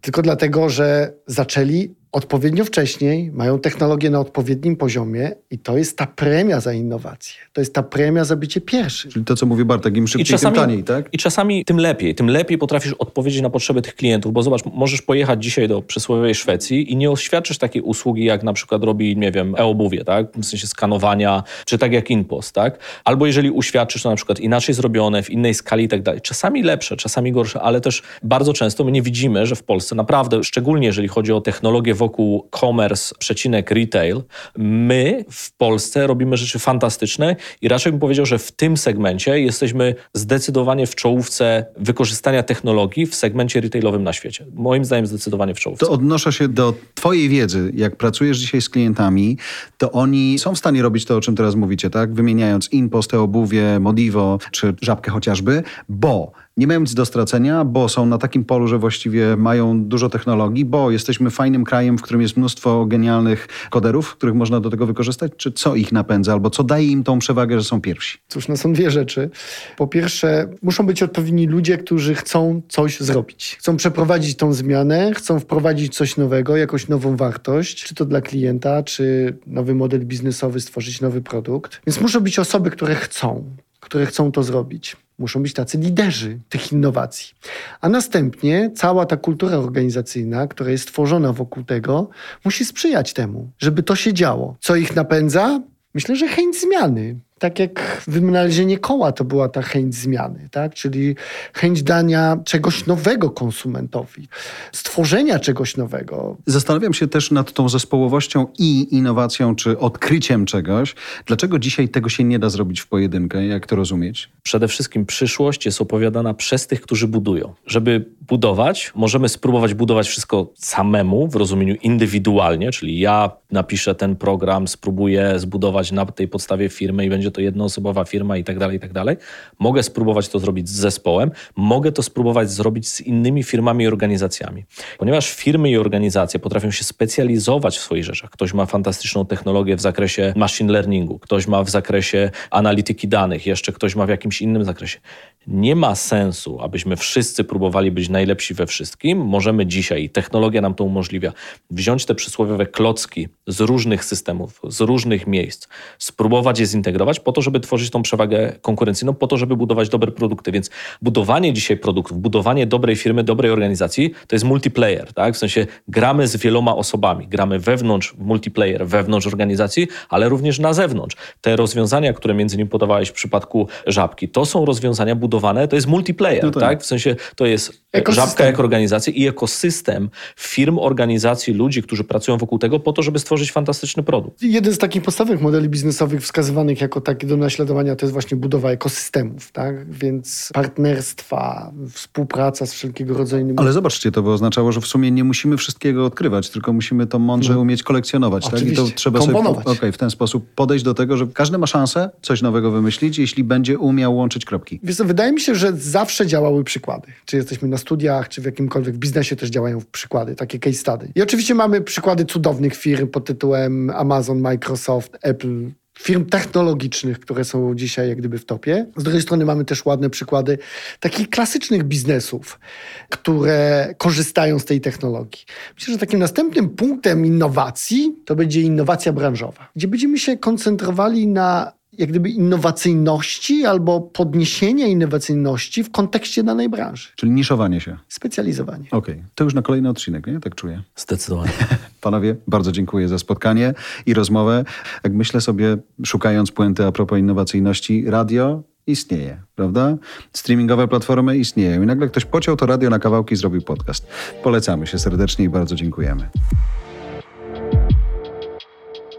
tylko 0.00 0.22
dlatego, 0.22 0.68
że 0.68 1.12
zaczęli 1.26 1.94
odpowiednio 2.12 2.64
wcześniej, 2.64 3.30
mają 3.30 3.58
technologię 3.58 4.10
na 4.10 4.20
odpowiednim 4.20 4.76
poziomie 4.76 5.30
i 5.50 5.58
to 5.58 5.78
jest 5.78 5.98
ta 5.98 6.06
premia 6.06 6.60
za 6.60 6.72
innowacje. 6.72 7.34
To 7.52 7.60
jest 7.60 7.74
ta 7.74 7.82
premia 7.82 8.24
za 8.24 8.36
bycie 8.36 8.60
pierwszym. 8.60 9.10
Czyli 9.10 9.24
to, 9.24 9.36
co 9.36 9.46
mówi 9.46 9.64
Bartek, 9.64 9.96
im 9.96 10.08
szybciej, 10.08 10.26
czasami, 10.26 10.54
tym 10.54 10.62
taniej, 10.62 10.84
tak? 10.84 11.08
I 11.12 11.18
czasami 11.18 11.64
tym 11.64 11.78
lepiej. 11.78 12.14
Tym 12.14 12.30
lepiej 12.30 12.58
potrafisz 12.58 12.92
odpowiedzieć 12.92 13.42
na 13.42 13.50
potrzeby 13.50 13.82
tych 13.82 13.94
klientów, 13.94 14.32
bo 14.32 14.42
zobacz, 14.42 14.62
możesz 14.64 15.02
pojechać 15.02 15.42
dzisiaj 15.44 15.68
do 15.68 15.82
przysłowiowej 15.82 16.34
Szwecji 16.34 16.92
i 16.92 16.96
nie 16.96 17.10
oświadczysz 17.10 17.58
takiej 17.58 17.82
usługi, 17.82 18.24
jak 18.24 18.42
na 18.42 18.52
przykład 18.52 18.84
robi, 18.84 19.16
nie 19.16 19.32
wiem, 19.32 19.54
e-obuwie, 19.58 20.04
tak? 20.04 20.26
W 20.36 20.44
sensie 20.44 20.66
skanowania, 20.66 21.42
czy 21.64 21.78
tak 21.78 21.92
jak 21.92 22.10
InPost, 22.10 22.54
tak? 22.54 22.78
Albo 23.04 23.26
jeżeli 23.26 23.50
uświadczysz 23.50 24.02
to 24.02 24.10
na 24.10 24.16
przykład 24.16 24.40
inaczej 24.40 24.74
zrobione, 24.74 25.22
w 25.22 25.30
innej 25.30 25.54
skali 25.54 25.84
i 25.84 25.88
tak 25.88 26.02
dalej. 26.02 26.20
Czasami 26.20 26.62
lepsze, 26.62 26.96
czasami 26.96 27.32
gorsze, 27.32 27.60
ale 27.60 27.80
też 27.80 28.02
bardzo 28.22 28.52
często 28.52 28.84
my 28.84 28.92
nie 28.92 29.02
widzimy, 29.02 29.46
że 29.46 29.56
w 29.56 29.62
Polsce 29.62 29.94
naprawdę, 29.94 30.44
szczególnie 30.44 30.86
jeżeli 30.86 31.08
chodzi 31.08 31.32
o 31.32 31.40
technologię 31.40 31.94
wokół 32.02 32.48
commerce, 32.60 33.14
przecinek 33.18 33.70
retail, 33.70 34.22
my 34.56 35.24
w 35.30 35.56
Polsce 35.56 36.06
robimy 36.06 36.36
rzeczy 36.36 36.58
fantastyczne 36.58 37.36
i 37.60 37.68
raczej 37.68 37.92
bym 37.92 38.00
powiedział, 38.00 38.26
że 38.26 38.38
w 38.38 38.52
tym 38.52 38.76
segmencie 38.76 39.40
jesteśmy 39.40 39.94
zdecydowanie 40.14 40.86
w 40.86 40.94
czołówce 40.94 41.66
wykorzystania 41.76 42.42
technologii 42.42 43.06
w 43.06 43.14
segmencie 43.14 43.60
retailowym 43.60 44.02
na 44.02 44.12
świecie. 44.12 44.46
Moim 44.54 44.84
zdaniem 44.84 45.06
zdecydowanie 45.06 45.54
w 45.54 45.60
czołówce. 45.60 45.86
To 45.86 45.92
odnoszę 45.92 46.32
się 46.32 46.48
do 46.48 46.74
Twojej 46.94 47.28
wiedzy. 47.28 47.72
Jak 47.74 47.96
pracujesz 47.96 48.38
dzisiaj 48.38 48.60
z 48.60 48.68
klientami, 48.68 49.38
to 49.78 49.92
oni 49.92 50.38
są 50.38 50.54
w 50.54 50.58
stanie 50.58 50.82
robić 50.82 51.04
to, 51.04 51.16
o 51.16 51.20
czym 51.20 51.36
teraz 51.36 51.54
mówicie, 51.54 51.90
tak? 51.90 52.14
Wymieniając 52.14 52.72
InPost, 52.72 53.14
obuwie, 53.14 53.80
Modivo 53.80 54.38
czy 54.50 54.74
Żabkę 54.82 55.10
chociażby, 55.10 55.62
bo 55.88 56.32
nie 56.56 56.66
mają 56.66 56.80
nic 56.80 56.94
do 56.94 57.06
stracenia, 57.06 57.64
bo 57.64 57.88
są 57.88 58.06
na 58.06 58.18
takim 58.18 58.44
polu, 58.44 58.68
że 58.68 58.78
właściwie 58.78 59.36
mają 59.36 59.84
dużo 59.84 60.08
technologii, 60.08 60.64
bo 60.64 60.90
jesteśmy 60.90 61.30
fajnym 61.30 61.64
krajem, 61.64 61.98
w 61.98 62.02
którym 62.02 62.22
jest 62.22 62.36
mnóstwo 62.36 62.86
genialnych 62.86 63.48
koderów, 63.70 64.16
których 64.16 64.34
można 64.34 64.60
do 64.60 64.70
tego 64.70 64.86
wykorzystać? 64.86 65.32
Czy 65.36 65.52
co 65.52 65.74
ich 65.76 65.92
napędza, 65.92 66.32
albo 66.32 66.50
co 66.50 66.64
daje 66.64 66.86
im 66.86 67.04
tą 67.04 67.18
przewagę, 67.18 67.58
że 67.58 67.64
są 67.64 67.80
pierwsi? 67.80 68.18
Cóż, 68.28 68.48
no 68.48 68.56
są 68.56 68.72
dwie 68.72 68.90
rzeczy. 68.90 69.30
Po 69.76 69.86
pierwsze, 69.86 70.48
muszą 70.62 70.86
być 70.86 71.02
odpowiedni 71.02 71.46
ludzie, 71.46 71.78
którzy 71.78 72.14
chcą 72.14 72.62
coś 72.68 73.00
zrobić. 73.00 73.56
Chcą 73.58 73.76
przeprowadzić 73.76 74.36
tą 74.36 74.52
zmianę, 74.52 75.12
chcą 75.14 75.40
wprowadzić 75.40 75.94
coś 75.94 76.16
nowego, 76.16 76.56
jakąś 76.56 76.88
nową 76.88 77.16
wartość, 77.16 77.84
czy 77.84 77.94
to 77.94 78.04
dla 78.04 78.20
klienta, 78.20 78.82
czy 78.82 79.36
nowy 79.46 79.74
model 79.74 80.06
biznesowy, 80.06 80.60
stworzyć 80.60 81.00
nowy 81.00 81.22
produkt. 81.22 81.80
Więc 81.86 82.00
muszą 82.00 82.20
być 82.20 82.38
osoby, 82.38 82.70
które 82.70 82.94
chcą, 82.94 83.44
które 83.80 84.06
chcą 84.06 84.32
to 84.32 84.42
zrobić. 84.42 84.96
Muszą 85.18 85.42
być 85.42 85.52
tacy 85.52 85.78
liderzy 85.78 86.38
tych 86.48 86.72
innowacji. 86.72 87.34
A 87.80 87.88
następnie 87.88 88.70
cała 88.74 89.06
ta 89.06 89.16
kultura 89.16 89.56
organizacyjna, 89.56 90.46
która 90.46 90.70
jest 90.70 90.86
tworzona 90.88 91.32
wokół 91.32 91.64
tego, 91.64 92.08
musi 92.44 92.64
sprzyjać 92.64 93.12
temu, 93.12 93.50
żeby 93.58 93.82
to 93.82 93.96
się 93.96 94.12
działo. 94.12 94.56
Co 94.60 94.76
ich 94.76 94.96
napędza? 94.96 95.60
Myślę, 95.94 96.16
że 96.16 96.28
chęć 96.28 96.60
zmiany 96.60 97.16
tak 97.42 97.58
jak 97.58 98.02
wynalezienie 98.06 98.78
koła 98.78 99.12
to 99.12 99.24
była 99.24 99.48
ta 99.48 99.62
chęć 99.62 99.94
zmiany, 99.94 100.48
tak? 100.50 100.74
czyli 100.74 101.16
chęć 101.52 101.82
dania 101.82 102.36
czegoś 102.44 102.86
nowego 102.86 103.30
konsumentowi, 103.30 104.28
stworzenia 104.72 105.38
czegoś 105.38 105.76
nowego. 105.76 106.36
Zastanawiam 106.46 106.94
się 106.94 107.08
też 107.08 107.30
nad 107.30 107.52
tą 107.52 107.68
zespołowością 107.68 108.46
i 108.58 108.94
innowacją, 108.96 109.56
czy 109.56 109.78
odkryciem 109.78 110.46
czegoś. 110.46 110.94
Dlaczego 111.26 111.58
dzisiaj 111.58 111.88
tego 111.88 112.08
się 112.08 112.24
nie 112.24 112.38
da 112.38 112.48
zrobić 112.48 112.80
w 112.80 112.86
pojedynkę? 112.86 113.46
Jak 113.46 113.66
to 113.66 113.76
rozumieć? 113.76 114.30
Przede 114.42 114.68
wszystkim 114.68 115.06
przyszłość 115.06 115.66
jest 115.66 115.80
opowiadana 115.80 116.34
przez 116.34 116.66
tych, 116.66 116.80
którzy 116.80 117.08
budują. 117.08 117.54
Żeby 117.66 118.04
budować, 118.20 118.92
możemy 118.94 119.28
spróbować 119.28 119.74
budować 119.74 120.08
wszystko 120.08 120.52
samemu, 120.54 121.28
w 121.28 121.36
rozumieniu 121.36 121.74
indywidualnie, 121.74 122.70
czyli 122.70 122.98
ja 122.98 123.30
napiszę 123.52 123.94
ten 123.94 124.16
program, 124.16 124.68
spróbuję 124.68 125.38
zbudować 125.38 125.92
na 125.92 126.06
tej 126.06 126.28
podstawie 126.28 126.68
firmę 126.68 127.06
i 127.06 127.10
będzie 127.10 127.30
to 127.30 127.40
jednoosobowa 127.40 128.04
firma 128.04 128.36
i 128.36 128.44
tak 128.44 128.58
dalej, 128.58 128.76
i 128.76 128.80
tak 128.80 128.92
dalej. 128.92 129.16
Mogę 129.58 129.82
spróbować 129.82 130.28
to 130.28 130.38
zrobić 130.38 130.68
z 130.68 130.72
zespołem, 130.72 131.30
mogę 131.56 131.92
to 131.92 132.02
spróbować 132.02 132.50
zrobić 132.50 132.88
z 132.88 133.00
innymi 133.00 133.42
firmami 133.42 133.84
i 133.84 133.86
organizacjami. 133.86 134.64
Ponieważ 134.98 135.30
firmy 135.30 135.70
i 135.70 135.76
organizacje 135.76 136.40
potrafią 136.40 136.70
się 136.70 136.84
specjalizować 136.84 137.78
w 137.78 137.80
swoich 137.80 138.04
rzeczach. 138.04 138.30
Ktoś 138.30 138.54
ma 138.54 138.66
fantastyczną 138.66 139.26
technologię 139.26 139.76
w 139.76 139.80
zakresie 139.80 140.32
machine 140.36 140.72
learningu, 140.72 141.18
ktoś 141.18 141.46
ma 141.46 141.62
w 141.62 141.70
zakresie 141.70 142.30
analityki 142.50 143.08
danych, 143.08 143.46
jeszcze 143.46 143.72
ktoś 143.72 143.96
ma 143.96 144.06
w 144.06 144.08
jakimś 144.08 144.42
innym 144.42 144.64
zakresie. 144.64 145.00
Nie 145.46 145.76
ma 145.76 145.94
sensu, 145.94 146.60
abyśmy 146.60 146.96
wszyscy 146.96 147.44
próbowali 147.44 147.90
być 147.90 148.08
najlepsi 148.08 148.54
we 148.54 148.66
wszystkim. 148.66 149.18
Możemy 149.18 149.66
dzisiaj, 149.66 150.10
technologia 150.10 150.60
nam 150.60 150.74
to 150.74 150.84
umożliwia, 150.84 151.32
wziąć 151.70 152.06
te 152.06 152.14
przysłowiowe 152.14 152.66
klocki 152.66 153.28
z 153.46 153.60
różnych 153.60 154.04
systemów, 154.04 154.60
z 154.68 154.80
różnych 154.80 155.26
miejsc, 155.26 155.68
spróbować 155.98 156.60
je 156.60 156.66
zintegrować 156.66 157.20
po 157.20 157.32
to, 157.32 157.42
żeby 157.42 157.60
tworzyć 157.60 157.90
tą 157.90 158.02
przewagę 158.02 158.52
konkurencyjną, 158.62 159.14
po 159.14 159.26
to, 159.26 159.36
żeby 159.36 159.56
budować 159.56 159.88
dobre 159.88 160.12
produkty. 160.12 160.52
Więc 160.52 160.70
budowanie 161.02 161.52
dzisiaj 161.52 161.76
produktów, 161.76 162.18
budowanie 162.18 162.66
dobrej 162.66 162.96
firmy, 162.96 163.24
dobrej 163.24 163.50
organizacji 163.50 164.10
to 164.26 164.36
jest 164.36 164.44
multiplayer, 164.44 165.12
tak? 165.12 165.34
W 165.34 165.38
sensie 165.38 165.66
gramy 165.88 166.28
z 166.28 166.36
wieloma 166.36 166.76
osobami, 166.76 167.28
gramy 167.28 167.58
wewnątrz 167.58 168.14
multiplayer, 168.18 168.86
wewnątrz 168.86 169.26
organizacji, 169.26 169.88
ale 170.08 170.28
również 170.28 170.58
na 170.58 170.72
zewnątrz. 170.72 171.16
Te 171.40 171.56
rozwiązania, 171.56 172.12
które 172.12 172.34
między 172.34 172.56
innymi 172.56 172.70
podawałeś 172.70 173.08
w 173.08 173.12
przypadku 173.12 173.68
żabki, 173.86 174.28
to 174.28 174.46
są 174.46 174.64
rozwiązania 174.64 175.14
budowane, 175.14 175.68
to 175.68 175.76
jest 175.76 175.86
multiplayer, 175.86 176.44
no 176.44 176.50
tak. 176.50 176.62
tak? 176.62 176.82
W 176.82 176.86
sensie 176.86 177.16
to 177.36 177.46
jest 177.46 177.82
ekosystem. 177.92 178.26
żabka 178.28 178.44
jako 178.44 178.62
organizacja 178.62 179.12
i 179.12 179.28
ekosystem 179.28 180.10
firm, 180.36 180.78
organizacji, 180.78 181.54
ludzi, 181.54 181.82
którzy 181.82 182.04
pracują 182.04 182.38
wokół 182.38 182.58
tego 182.58 182.80
po 182.80 182.92
to, 182.92 183.02
żeby 183.02 183.18
stworzyć 183.18 183.31
fantastyczny 183.40 184.02
produkt. 184.02 184.42
Jeden 184.42 184.74
z 184.74 184.78
takich 184.78 185.02
podstawowych 185.02 185.40
modeli 185.40 185.68
biznesowych 185.68 186.22
wskazywanych 186.22 186.80
jako 186.80 187.00
takie 187.00 187.26
do 187.26 187.36
naśladowania 187.36 187.96
to 187.96 188.06
jest 188.06 188.12
właśnie 188.12 188.36
budowa 188.36 188.70
ekosystemów, 188.70 189.52
tak? 189.52 189.92
Więc 189.92 190.50
partnerstwa, 190.54 191.72
współpraca 191.90 192.66
z 192.66 192.72
wszelkiego 192.72 193.14
rodzaju... 193.14 193.54
Ale 193.56 193.72
zobaczcie, 193.72 194.12
to 194.12 194.22
by 194.22 194.30
oznaczało, 194.30 194.72
że 194.72 194.80
w 194.80 194.86
sumie 194.86 195.10
nie 195.10 195.24
musimy 195.24 195.56
wszystkiego 195.56 196.06
odkrywać, 196.06 196.50
tylko 196.50 196.72
musimy 196.72 197.06
to 197.06 197.18
mądrze 197.18 197.54
no. 197.54 197.60
umieć 197.60 197.82
kolekcjonować, 197.82 198.46
Oczywiście. 198.46 198.76
tak? 198.76 198.86
I 198.86 198.90
to 198.90 198.96
trzeba 198.96 199.18
Komponować. 199.18 199.64
sobie 199.64 199.78
okay, 199.78 199.92
w 199.92 199.98
ten 199.98 200.10
sposób 200.10 200.46
podejść 200.54 200.84
do 200.84 200.94
tego, 200.94 201.16
że 201.16 201.26
każdy 201.26 201.58
ma 201.58 201.66
szansę 201.66 202.10
coś 202.22 202.42
nowego 202.42 202.70
wymyślić, 202.70 203.18
jeśli 203.18 203.44
będzie 203.44 203.78
umiał 203.78 204.16
łączyć 204.16 204.44
kropki. 204.44 204.80
Wiesz 204.82 204.96
co, 204.96 205.04
wydaje 205.04 205.32
mi 205.32 205.40
się, 205.40 205.54
że 205.54 205.72
zawsze 205.72 206.26
działały 206.26 206.64
przykłady. 206.64 207.12
Czy 207.24 207.36
jesteśmy 207.36 207.68
na 207.68 207.78
studiach, 207.78 208.28
czy 208.28 208.42
w 208.42 208.44
jakimkolwiek 208.44 208.96
biznesie 208.96 209.36
też 209.36 209.50
działają 209.50 209.80
przykłady, 209.92 210.34
takie 210.34 210.58
case 210.58 210.76
study. 210.76 211.08
I 211.14 211.22
oczywiście 211.22 211.54
mamy 211.54 211.80
przykłady 211.80 212.24
cudownych 212.24 212.76
firm 212.76 213.08
pod 213.22 213.26
tytułem 213.26 213.90
Amazon, 213.90 214.40
Microsoft, 214.40 215.18
Apple, 215.22 215.70
firm 215.98 216.24
technologicznych, 216.24 217.20
które 217.20 217.44
są 217.44 217.74
dzisiaj 217.74 218.08
jak 218.08 218.18
gdyby 218.18 218.38
w 218.38 218.44
topie. 218.44 218.86
Z 218.96 219.02
drugiej 219.02 219.22
strony 219.22 219.44
mamy 219.44 219.64
też 219.64 219.84
ładne 219.84 220.10
przykłady 220.10 220.58
takich 221.00 221.30
klasycznych 221.30 221.84
biznesów, 221.84 222.60
które 223.08 223.94
korzystają 223.98 224.58
z 224.58 224.64
tej 224.64 224.80
technologii. 224.80 225.44
Myślę, 225.74 225.94
że 225.94 225.98
takim 225.98 226.18
następnym 226.18 226.70
punktem 226.70 227.26
innowacji 227.26 228.16
to 228.24 228.36
będzie 228.36 228.60
innowacja 228.60 229.12
branżowa, 229.12 229.70
gdzie 229.76 229.88
będziemy 229.88 230.18
się 230.18 230.36
koncentrowali 230.36 231.26
na 231.26 231.72
jak 231.98 232.08
gdyby 232.08 232.30
innowacyjności 232.30 233.66
albo 233.66 234.00
podniesienia 234.00 234.86
innowacyjności 234.86 235.84
w 235.84 235.90
kontekście 235.90 236.42
danej 236.42 236.68
branży. 236.68 237.08
Czyli 237.16 237.32
niszowanie 237.32 237.80
się. 237.80 237.96
Specjalizowanie. 238.08 238.86
Okej, 238.90 239.14
okay. 239.14 239.26
to 239.34 239.44
już 239.44 239.54
na 239.54 239.62
kolejny 239.62 239.88
odcinek, 239.88 240.26
nie? 240.26 240.40
Tak 240.40 240.54
czuję. 240.54 240.82
Zdecydowanie. 240.96 241.52
Panowie, 242.00 242.36
bardzo 242.46 242.72
dziękuję 242.72 243.08
za 243.08 243.18
spotkanie 243.18 243.74
i 244.06 244.14
rozmowę. 244.14 244.64
Jak 245.04 245.12
myślę 245.12 245.40
sobie, 245.40 245.76
szukając 246.04 246.52
puenty 246.52 246.84
a 246.84 246.92
propos 246.92 247.18
innowacyjności, 247.18 248.04
radio 248.06 248.62
istnieje, 248.86 249.42
prawda? 249.54 249.96
Streamingowe 250.32 250.88
platformy 250.88 251.36
istnieją 251.36 251.82
i 251.82 251.86
nagle 251.86 252.08
ktoś 252.08 252.24
pociął 252.24 252.56
to 252.56 252.66
radio 252.66 252.90
na 252.90 252.98
kawałki 252.98 253.34
i 253.34 253.36
zrobił 253.36 253.62
podcast. 253.62 254.06
Polecamy 254.42 254.86
się 254.86 254.98
serdecznie 254.98 255.44
i 255.44 255.48
bardzo 255.48 255.74
dziękujemy. 255.74 256.28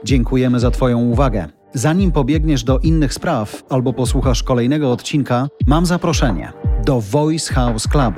Dziękujemy 0.03 0.59
za 0.59 0.71
Twoją 0.71 0.99
uwagę. 0.99 1.62
Zanim 1.75 2.11
pobiegniesz 2.11 2.63
do 2.63 2.79
innych 2.79 3.13
spraw 3.13 3.63
albo 3.69 3.93
posłuchasz 3.93 4.43
kolejnego 4.43 4.91
odcinka, 4.91 5.47
mam 5.67 5.85
zaproszenie 5.85 6.53
do 6.85 7.01
Voice 7.01 7.53
House 7.53 7.87
Club. 7.87 8.15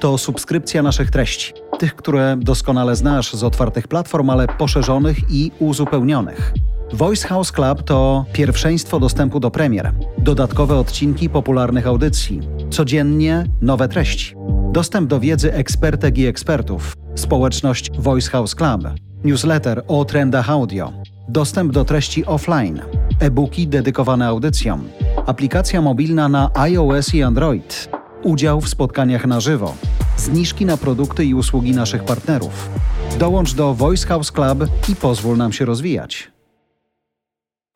To 0.00 0.18
subskrypcja 0.18 0.82
naszych 0.82 1.10
treści, 1.10 1.52
tych, 1.78 1.96
które 1.96 2.36
doskonale 2.40 2.96
znasz 2.96 3.32
z 3.32 3.44
otwartych 3.44 3.88
platform, 3.88 4.30
ale 4.30 4.48
poszerzonych 4.48 5.18
i 5.30 5.50
uzupełnionych. 5.58 6.52
Voice 6.92 7.28
House 7.28 7.52
Club 7.52 7.82
to 7.82 8.24
pierwszeństwo 8.32 9.00
dostępu 9.00 9.40
do 9.40 9.50
premier, 9.50 9.92
dodatkowe 10.18 10.78
odcinki 10.78 11.28
popularnych 11.28 11.86
audycji, 11.86 12.40
codziennie 12.70 13.46
nowe 13.60 13.88
treści, 13.88 14.34
dostęp 14.72 15.08
do 15.08 15.20
wiedzy 15.20 15.54
ekspertek 15.54 16.18
i 16.18 16.26
ekspertów, 16.26 16.96
społeczność 17.14 17.90
Voice 17.98 18.30
House 18.30 18.54
Club, 18.54 18.82
newsletter 19.24 19.82
o 19.88 20.04
trendach 20.04 20.50
audio, 20.50 20.92
dostęp 21.28 21.72
do 21.72 21.84
treści 21.84 22.26
offline, 22.26 22.82
e-booki 23.20 23.68
dedykowane 23.68 24.26
audycjom, 24.26 24.88
aplikacja 25.26 25.82
mobilna 25.82 26.28
na 26.28 26.50
iOS 26.54 27.14
i 27.14 27.22
Android, 27.22 27.88
udział 28.22 28.60
w 28.60 28.68
spotkaniach 28.68 29.26
na 29.26 29.40
żywo, 29.40 29.74
zniżki 30.16 30.66
na 30.66 30.76
produkty 30.76 31.24
i 31.24 31.34
usługi 31.34 31.72
naszych 31.72 32.04
partnerów. 32.04 32.70
Dołącz 33.18 33.54
do 33.54 33.74
Voice 33.74 34.06
House 34.06 34.32
Club 34.32 34.64
i 34.88 34.96
pozwól 34.96 35.36
nam 35.36 35.52
się 35.52 35.64
rozwijać. 35.64 36.32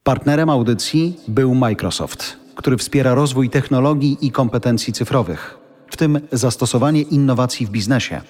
Partnerem 0.02 0.50
audycji 0.50 1.20
był 1.28 1.54
Microsoft, 1.54 2.36
który 2.54 2.76
wspiera 2.76 3.14
rozwój 3.14 3.50
technologii 3.50 4.18
i 4.20 4.30
kompetencji 4.30 4.92
cyfrowych, 4.92 5.58
w 5.90 5.96
tym 5.96 6.20
zastosowanie 6.32 7.02
innowacji 7.02 7.66
w 7.66 7.70
biznesie. 7.70 8.20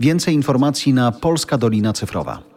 Więcej 0.00 0.34
informacji 0.34 0.94
na 0.94 1.12
Polska 1.12 1.58
Dolina 1.58 1.92
Cyfrowa. 1.92 2.53